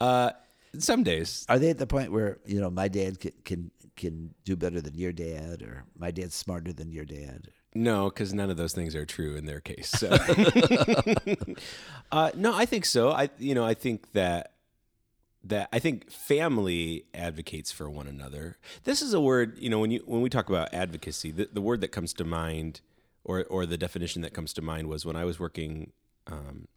Uh, 0.00 0.30
some 0.78 1.02
days. 1.02 1.44
are 1.48 1.58
they 1.58 1.70
at 1.70 1.78
the 1.78 1.86
point 1.86 2.12
where 2.12 2.38
you 2.44 2.60
know 2.60 2.70
my 2.70 2.88
dad 2.88 3.20
can 3.20 3.32
can, 3.44 3.70
can 3.96 4.34
do 4.44 4.56
better 4.56 4.80
than 4.80 4.94
your 4.94 5.12
dad, 5.12 5.62
or 5.62 5.84
my 5.96 6.10
dad's 6.10 6.34
smarter 6.34 6.72
than 6.72 6.92
your 6.92 7.04
dad? 7.04 7.48
No, 7.74 8.08
because 8.08 8.32
none 8.34 8.50
of 8.50 8.56
those 8.56 8.72
things 8.72 8.94
are 8.94 9.06
true 9.06 9.36
in 9.36 9.46
their 9.46 9.60
case. 9.60 9.90
So. 9.90 10.08
uh, 12.12 12.30
no, 12.34 12.54
I 12.54 12.64
think 12.64 12.84
so. 12.84 13.10
I, 13.10 13.30
you 13.38 13.54
know, 13.54 13.64
I 13.64 13.74
think 13.74 14.12
that 14.12 14.52
that 15.44 15.68
I 15.72 15.78
think 15.78 16.10
family 16.10 17.04
advocates 17.14 17.70
for 17.70 17.88
one 17.88 18.06
another. 18.06 18.56
This 18.84 19.02
is 19.02 19.14
a 19.14 19.20
word, 19.20 19.56
you 19.58 19.70
know, 19.70 19.78
when 19.78 19.90
you 19.90 20.02
when 20.06 20.20
we 20.20 20.30
talk 20.30 20.48
about 20.48 20.72
advocacy, 20.72 21.30
the, 21.30 21.48
the 21.52 21.60
word 21.60 21.80
that 21.80 21.88
comes 21.88 22.12
to 22.14 22.24
mind, 22.24 22.80
or 23.24 23.44
or 23.44 23.66
the 23.66 23.78
definition 23.78 24.22
that 24.22 24.32
comes 24.34 24.52
to 24.54 24.62
mind 24.62 24.88
was 24.88 25.04
when 25.04 25.16
I 25.16 25.24
was 25.24 25.38
working 25.38 25.92
um, 26.26 26.68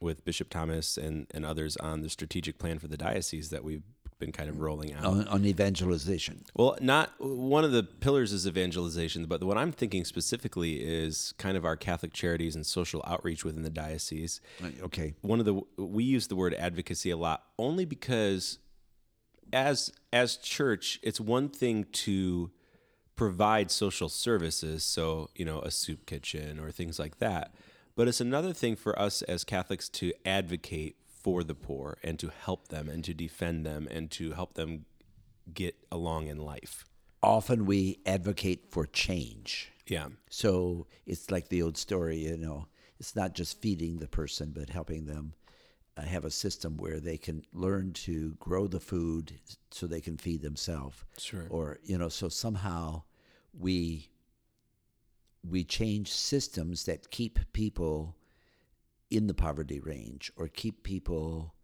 with 0.00 0.24
Bishop 0.24 0.48
Thomas 0.50 0.96
and 0.96 1.26
and 1.32 1.44
others 1.44 1.76
on 1.76 2.02
the 2.02 2.08
strategic 2.08 2.58
plan 2.58 2.78
for 2.78 2.88
the 2.88 2.96
diocese 2.96 3.50
that 3.50 3.64
we've 3.64 3.82
been 4.20 4.32
kind 4.32 4.50
of 4.50 4.60
rolling 4.60 4.92
out. 4.92 5.04
On, 5.04 5.26
on 5.28 5.44
evangelization. 5.46 6.44
Well, 6.54 6.76
not 6.80 7.12
one 7.18 7.64
of 7.64 7.72
the 7.72 7.82
pillars 7.82 8.32
is 8.32 8.46
evangelization, 8.46 9.24
but 9.24 9.42
what 9.42 9.56
I'm 9.56 9.72
thinking 9.72 10.04
specifically 10.04 10.74
is 10.74 11.32
kind 11.38 11.56
of 11.56 11.64
our 11.64 11.74
Catholic 11.74 12.12
charities 12.12 12.54
and 12.54 12.64
social 12.64 13.02
outreach 13.06 13.44
within 13.44 13.62
the 13.62 13.70
diocese. 13.70 14.40
Okay. 14.82 15.14
One 15.22 15.40
of 15.40 15.46
the 15.46 15.60
we 15.76 16.04
use 16.04 16.28
the 16.28 16.36
word 16.36 16.54
advocacy 16.54 17.10
a 17.10 17.16
lot 17.16 17.44
only 17.58 17.84
because 17.84 18.58
as 19.52 19.90
as 20.12 20.36
church, 20.36 21.00
it's 21.02 21.20
one 21.20 21.48
thing 21.48 21.86
to 21.92 22.50
provide 23.16 23.70
social 23.70 24.08
services, 24.08 24.82
so, 24.82 25.28
you 25.34 25.44
know, 25.44 25.60
a 25.60 25.70
soup 25.70 26.06
kitchen 26.06 26.58
or 26.58 26.70
things 26.70 26.98
like 26.98 27.18
that. 27.18 27.54
But 28.00 28.08
it's 28.08 28.22
another 28.22 28.54
thing 28.54 28.76
for 28.76 28.98
us 28.98 29.20
as 29.20 29.44
Catholics 29.44 29.90
to 29.90 30.14
advocate 30.24 30.96
for 31.06 31.44
the 31.44 31.54
poor 31.54 31.98
and 32.02 32.18
to 32.20 32.30
help 32.30 32.68
them 32.68 32.88
and 32.88 33.04
to 33.04 33.12
defend 33.12 33.66
them 33.66 33.86
and 33.90 34.10
to 34.12 34.32
help 34.32 34.54
them 34.54 34.86
get 35.52 35.76
along 35.92 36.28
in 36.28 36.38
life. 36.38 36.86
Often 37.22 37.66
we 37.66 37.98
advocate 38.06 38.70
for 38.70 38.86
change. 38.86 39.70
Yeah. 39.86 40.06
So 40.30 40.86
it's 41.04 41.30
like 41.30 41.48
the 41.48 41.60
old 41.60 41.76
story, 41.76 42.20
you 42.20 42.38
know, 42.38 42.68
it's 42.98 43.14
not 43.14 43.34
just 43.34 43.60
feeding 43.60 43.98
the 43.98 44.08
person, 44.08 44.54
but 44.56 44.70
helping 44.70 45.04
them 45.04 45.34
uh, 45.98 46.00
have 46.00 46.24
a 46.24 46.30
system 46.30 46.78
where 46.78 47.00
they 47.00 47.18
can 47.18 47.44
learn 47.52 47.92
to 47.92 48.34
grow 48.40 48.66
the 48.66 48.80
food 48.80 49.34
so 49.72 49.86
they 49.86 50.00
can 50.00 50.16
feed 50.16 50.40
themselves. 50.40 51.04
Sure. 51.18 51.48
Or, 51.50 51.80
you 51.84 51.98
know, 51.98 52.08
so 52.08 52.30
somehow 52.30 53.02
we 53.52 54.08
we 55.48 55.64
change 55.64 56.12
systems 56.12 56.84
that 56.84 57.10
keep 57.10 57.38
people 57.52 58.16
in 59.10 59.26
the 59.26 59.34
poverty 59.34 59.80
range 59.80 60.30
or 60.36 60.48
keep 60.48 60.82
people 60.82 61.54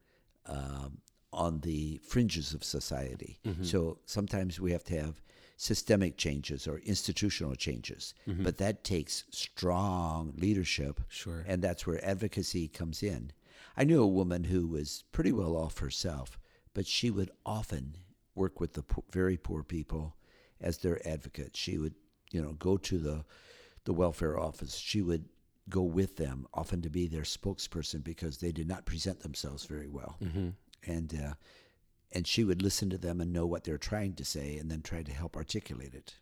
um, 0.46 0.98
on 1.32 1.60
the 1.60 2.00
fringes 2.02 2.54
of 2.54 2.64
society. 2.64 3.38
So 3.62 3.98
sometimes 4.06 4.58
we 4.58 4.72
have 4.72 4.84
to 4.84 5.00
have 5.00 5.20
systemic 5.58 6.16
changes 6.16 6.66
or 6.66 6.78
institutional 6.80 7.54
changes, 7.54 8.14
but 8.26 8.58
that 8.58 8.84
takes 8.84 9.24
strong 9.30 10.32
leadership. 10.36 11.00
Sure. 11.08 11.44
And 11.46 11.62
that's 11.62 11.86
where 11.86 12.04
advocacy 12.04 12.68
comes 12.68 13.02
in. 13.02 13.32
I 13.76 13.84
knew 13.84 14.02
a 14.02 14.06
woman 14.06 14.44
who 14.44 14.66
was 14.66 15.04
pretty 15.12 15.32
well 15.32 15.56
off 15.56 15.78
herself, 15.78 16.38
but 16.74 16.86
she 16.86 17.10
would 17.10 17.30
often 17.44 17.96
work 18.34 18.60
with 18.60 18.72
the 18.74 18.82
po- 18.82 19.04
very 19.10 19.36
poor 19.36 19.62
people 19.62 20.16
as 20.60 20.78
their 20.78 21.06
advocate. 21.06 21.56
She 21.56 21.78
would, 21.78 21.94
you 22.30 22.40
know, 22.42 22.52
go 22.52 22.76
to 22.78 22.98
the 22.98 23.24
the 23.86 23.94
welfare 23.94 24.38
office. 24.38 24.76
She 24.76 25.00
would 25.00 25.24
go 25.68 25.82
with 25.82 26.16
them, 26.16 26.46
often 26.54 26.82
to 26.82 26.90
be 26.90 27.08
their 27.08 27.22
spokesperson 27.22 28.04
because 28.04 28.38
they 28.38 28.52
did 28.52 28.68
not 28.68 28.84
present 28.84 29.20
themselves 29.20 29.64
very 29.64 29.88
well. 29.88 30.16
And 30.86 31.14
uh, 31.14 31.34
and 32.12 32.26
she 32.26 32.44
would 32.44 32.62
listen 32.62 32.88
to 32.90 32.98
them 32.98 33.20
and 33.20 33.32
know 33.32 33.46
what 33.46 33.64
they're 33.64 33.78
trying 33.78 34.14
to 34.14 34.24
say, 34.24 34.58
and 34.58 34.70
then 34.70 34.82
try 34.82 35.02
to 35.02 35.12
help 35.12 35.36
articulate 35.36 35.94
it. 35.94 36.14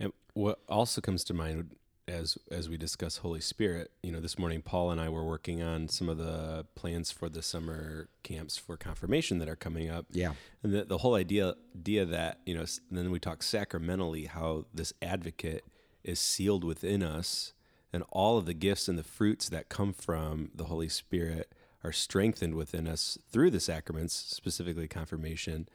And 0.00 0.12
what 0.34 0.58
also 0.68 1.00
comes 1.00 1.22
to 1.24 1.34
mind 1.34 1.76
as 2.08 2.36
as 2.50 2.68
we 2.68 2.76
discuss 2.76 3.18
Holy 3.18 3.40
Spirit, 3.40 3.92
you 4.02 4.10
know, 4.10 4.20
this 4.20 4.38
morning 4.38 4.62
Paul 4.62 4.90
and 4.90 5.00
I 5.00 5.08
were 5.08 5.24
working 5.24 5.62
on 5.62 5.88
some 5.88 6.08
of 6.08 6.18
the 6.18 6.66
plans 6.74 7.12
for 7.12 7.28
the 7.28 7.42
summer 7.42 8.08
camps 8.24 8.56
for 8.56 8.76
confirmation 8.76 9.38
that 9.38 9.48
are 9.48 9.56
coming 9.56 9.88
up. 9.88 10.06
Yeah. 10.10 10.32
And 10.64 10.72
the, 10.74 10.84
the 10.84 10.98
whole 10.98 11.14
idea 11.14 11.54
idea 11.76 12.04
that, 12.06 12.40
you 12.44 12.56
know, 12.56 12.64
then 12.90 13.12
we 13.12 13.20
talk 13.20 13.42
sacramentally 13.42 14.26
how 14.26 14.64
this 14.74 14.92
advocate 15.00 15.64
is 16.04 16.18
sealed 16.18 16.64
within 16.64 17.02
us 17.02 17.52
and 17.92 18.04
all 18.10 18.38
of 18.38 18.46
the 18.46 18.54
gifts 18.54 18.88
and 18.88 18.98
the 18.98 19.02
fruits 19.04 19.48
that 19.48 19.68
come 19.68 19.92
from 19.92 20.50
the 20.54 20.64
Holy 20.64 20.88
Spirit 20.88 21.52
are 21.82 21.92
strengthened 21.92 22.54
within 22.54 22.86
us 22.86 23.18
through 23.30 23.50
the 23.50 23.60
sacraments, 23.60 24.14
specifically 24.14 24.86
confirmation. 24.86 25.68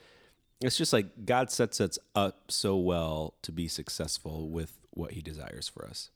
It's 0.61 0.77
just 0.77 0.93
like 0.93 1.25
God 1.25 1.51
sets 1.51 1.81
us 1.81 1.99
up 2.15 2.51
so 2.51 2.77
well 2.77 3.33
to 3.41 3.51
be 3.51 3.67
successful 3.67 4.49
with 4.49 4.77
what 4.91 5.11
He 5.11 5.21
desires 5.21 5.67
for 5.67 5.85
us. 5.85 6.11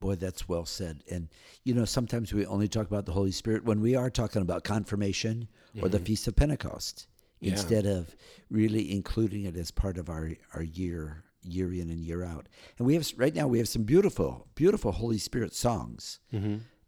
Boy, 0.00 0.14
that's 0.14 0.48
well 0.48 0.64
said. 0.64 1.02
And 1.10 1.28
you 1.64 1.74
know, 1.74 1.84
sometimes 1.84 2.32
we 2.32 2.46
only 2.46 2.68
talk 2.68 2.86
about 2.86 3.06
the 3.06 3.12
Holy 3.12 3.32
Spirit 3.32 3.64
when 3.64 3.80
we 3.80 3.94
are 3.94 4.10
talking 4.10 4.42
about 4.42 4.64
confirmation 4.64 5.48
or 5.80 5.88
the 5.88 5.98
mm-hmm. 5.98 6.06
Feast 6.06 6.28
of 6.28 6.36
Pentecost, 6.36 7.06
Yeah. 7.40 7.52
instead 7.52 7.86
of 7.86 8.16
really 8.50 8.90
including 8.92 9.44
it 9.44 9.56
as 9.56 9.70
part 9.70 9.98
of 9.98 10.08
our 10.08 10.30
our 10.54 10.62
year, 10.62 11.24
year 11.42 11.72
in 11.72 11.90
and 11.90 12.04
year 12.04 12.22
out. 12.24 12.46
And 12.78 12.86
we 12.86 12.94
have 12.94 13.06
right 13.16 13.34
now 13.34 13.46
we 13.48 13.58
have 13.58 13.68
some 13.68 13.84
beautiful, 13.84 14.46
beautiful 14.54 14.92
Holy 14.92 15.18
Spirit 15.18 15.54
songs. 15.54 16.20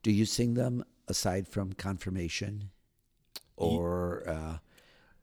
Do 0.02 0.10
you 0.12 0.24
sing 0.26 0.54
them 0.54 0.84
aside 1.08 1.46
from 1.48 1.72
confirmation 1.74 2.70
or 3.56 4.22
uh, 4.26 4.58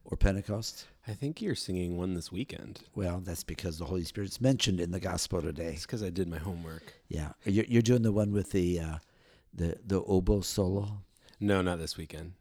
or 0.04 0.16
Pentecost? 0.16 0.86
I 1.06 1.12
think 1.12 1.40
you're 1.40 1.54
singing 1.54 1.96
one 1.96 2.14
this 2.14 2.30
weekend. 2.30 2.80
Well, 2.94 3.20
that's 3.24 3.44
because 3.44 3.78
the 3.78 3.86
Holy 3.86 4.04
Spirit's 4.04 4.40
mentioned 4.40 4.78
in 4.80 4.90
the 4.90 5.00
gospel 5.00 5.40
today. 5.40 5.72
It's 5.72 5.86
because 5.86 6.02
I 6.02 6.10
did 6.10 6.28
my 6.28 6.38
homework. 6.38 6.94
Yeah, 7.08 7.30
you're, 7.44 7.64
you're 7.66 7.82
doing 7.82 8.02
the 8.02 8.12
one 8.12 8.32
with 8.32 8.50
the 8.52 8.80
uh, 8.80 8.96
the 9.54 9.76
the 9.84 10.02
oboe 10.02 10.42
solo. 10.42 11.02
No, 11.40 11.62
not 11.62 11.78
this 11.78 11.96
weekend. 11.96 12.32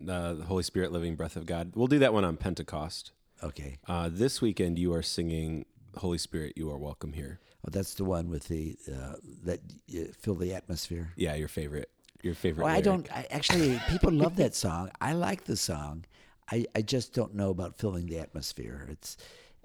Uh, 0.00 0.34
the 0.34 0.44
Holy 0.44 0.62
Spirit, 0.62 0.92
living 0.92 1.16
breath 1.16 1.36
of 1.36 1.46
God. 1.46 1.72
We'll 1.74 1.86
do 1.86 1.98
that 2.00 2.12
one 2.12 2.24
on 2.24 2.36
Pentecost. 2.36 3.12
Okay, 3.42 3.76
Uh, 3.86 4.08
this 4.12 4.40
weekend, 4.40 4.78
you 4.78 4.92
are 4.94 5.02
singing 5.02 5.64
Holy 5.96 6.18
Spirit, 6.18 6.54
you 6.56 6.70
are 6.70 6.78
welcome 6.78 7.12
here. 7.12 7.40
oh, 7.66 7.70
that's 7.70 7.94
the 7.94 8.04
one 8.04 8.28
with 8.28 8.48
the 8.48 8.76
uh, 8.92 9.14
that 9.44 9.60
uh, 9.94 10.04
fill 10.20 10.34
the 10.34 10.54
atmosphere. 10.54 11.12
Yeah, 11.16 11.34
your 11.34 11.48
favorite. 11.48 11.90
Your 12.22 12.34
favorite. 12.34 12.64
Well, 12.64 12.74
I 12.74 12.80
don't. 12.80 13.10
I, 13.12 13.26
actually, 13.30 13.80
people 13.88 14.10
love 14.12 14.36
that 14.36 14.54
song. 14.54 14.90
I 15.00 15.12
like 15.12 15.44
the 15.44 15.56
song. 15.56 16.04
I, 16.50 16.64
I 16.74 16.82
just 16.82 17.12
don't 17.12 17.34
know 17.34 17.50
about 17.50 17.76
filling 17.76 18.06
the 18.06 18.18
atmosphere. 18.18 18.86
It's 18.90 19.16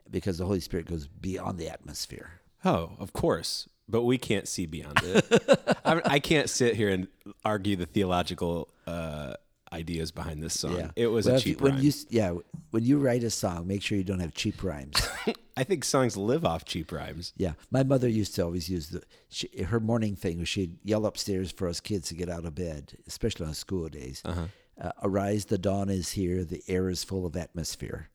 because 0.09 0.37
the 0.37 0.45
Holy 0.45 0.59
Spirit 0.59 0.87
goes 0.87 1.07
beyond 1.07 1.57
the 1.59 1.69
atmosphere. 1.69 2.41
Oh, 2.65 2.91
of 2.99 3.13
course. 3.13 3.67
But 3.87 4.03
we 4.03 4.17
can't 4.17 4.47
see 4.47 4.65
beyond 4.65 4.99
it. 5.03 5.77
I, 5.85 6.01
I 6.05 6.19
can't 6.19 6.49
sit 6.49 6.75
here 6.75 6.89
and 6.89 7.07
argue 7.43 7.75
the 7.75 7.85
theological 7.85 8.69
uh, 8.87 9.33
ideas 9.73 10.11
behind 10.11 10.41
this 10.41 10.59
song. 10.59 10.77
Yeah. 10.77 10.91
It 10.95 11.07
was 11.07 11.25
Well, 11.25 11.35
a 11.35 11.37
if 11.37 11.47
you- 11.47 11.55
when 11.57 11.73
rhyme. 11.75 11.83
you 11.83 11.91
yeah 12.09 12.33
when 12.71 12.83
you 12.83 12.99
write 12.99 13.23
a 13.23 13.29
song, 13.29 13.67
make 13.67 13.81
sure 13.81 13.97
you 13.97 14.03
don't 14.03 14.19
have 14.19 14.33
cheap 14.33 14.63
rhymes. 14.63 14.95
I 15.57 15.63
think 15.63 15.83
songs 15.83 16.15
live 16.17 16.45
off 16.45 16.65
cheap 16.65 16.91
rhymes. 16.91 17.33
Yeah, 17.37 17.53
my 17.69 17.83
mother 17.83 18.07
used 18.07 18.35
to 18.35 18.43
always 18.43 18.69
use 18.69 18.89
the 18.89 19.03
she, 19.29 19.49
her 19.63 19.79
morning 19.79 20.15
thing 20.15 20.39
was 20.39 20.47
she'd 20.49 20.77
yell 20.83 21.05
upstairs 21.05 21.51
for 21.51 21.67
us 21.67 21.79
kids 21.79 22.07
to 22.09 22.15
get 22.15 22.29
out 22.29 22.45
of 22.45 22.55
bed, 22.55 22.97
especially 23.07 23.45
on 23.47 23.53
school 23.53 23.89
days. 23.89 24.21
uh 24.25 24.91
Arise, 25.03 25.45
the 25.45 25.57
dawn 25.57 25.89
is 25.89 26.11
here. 26.13 26.43
The 26.43 26.63
air 26.67 26.89
is 26.89 27.03
full 27.03 27.25
of 27.25 27.35
atmosphere, 27.35 28.09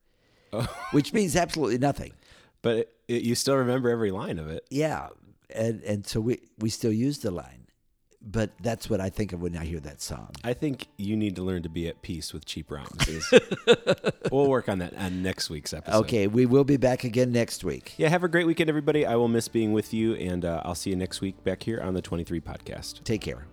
which 0.92 1.12
means 1.12 1.36
absolutely 1.36 1.78
nothing. 1.78 2.12
But 2.62 2.76
it, 2.76 2.92
it, 3.08 3.22
you 3.22 3.34
still 3.34 3.56
remember 3.56 3.90
every 3.90 4.10
line 4.10 4.38
of 4.38 4.48
it. 4.48 4.66
Yeah, 4.70 5.08
and 5.50 5.82
and 5.82 6.06
so 6.06 6.20
we 6.20 6.40
we 6.58 6.70
still 6.70 6.92
use 6.92 7.18
the 7.18 7.30
line, 7.30 7.65
but 8.26 8.50
that's 8.60 8.90
what 8.90 9.00
I 9.00 9.08
think 9.08 9.32
of 9.32 9.40
when 9.40 9.56
I 9.56 9.64
hear 9.64 9.80
that 9.80 10.02
song. 10.02 10.30
I 10.44 10.52
think 10.52 10.88
you 10.96 11.16
need 11.16 11.36
to 11.36 11.42
learn 11.42 11.62
to 11.62 11.68
be 11.68 11.88
at 11.88 12.02
peace 12.02 12.32
with 12.32 12.44
cheap 12.44 12.70
rhymes. 12.70 13.32
We'll 14.32 14.48
work 14.48 14.68
on 14.68 14.80
that 14.80 14.96
on 14.96 15.22
next 15.22 15.50
week's 15.50 15.72
episode. 15.72 15.98
Okay, 16.00 16.26
we 16.26 16.46
will 16.46 16.64
be 16.64 16.76
back 16.76 17.04
again 17.04 17.30
next 17.30 17.62
week. 17.62 17.94
Yeah, 17.96 18.08
have 18.08 18.24
a 18.24 18.28
great 18.28 18.46
weekend, 18.46 18.68
everybody. 18.68 19.06
I 19.06 19.14
will 19.14 19.28
miss 19.28 19.46
being 19.46 19.72
with 19.72 19.94
you, 19.94 20.14
and 20.14 20.44
uh, 20.44 20.62
I'll 20.64 20.74
see 20.74 20.90
you 20.90 20.96
next 20.96 21.20
week 21.20 21.42
back 21.44 21.62
here 21.62 21.80
on 21.80 21.94
the 21.94 22.02
23 22.02 22.40
podcast. 22.40 23.04
Take 23.04 23.20
care. 23.20 23.46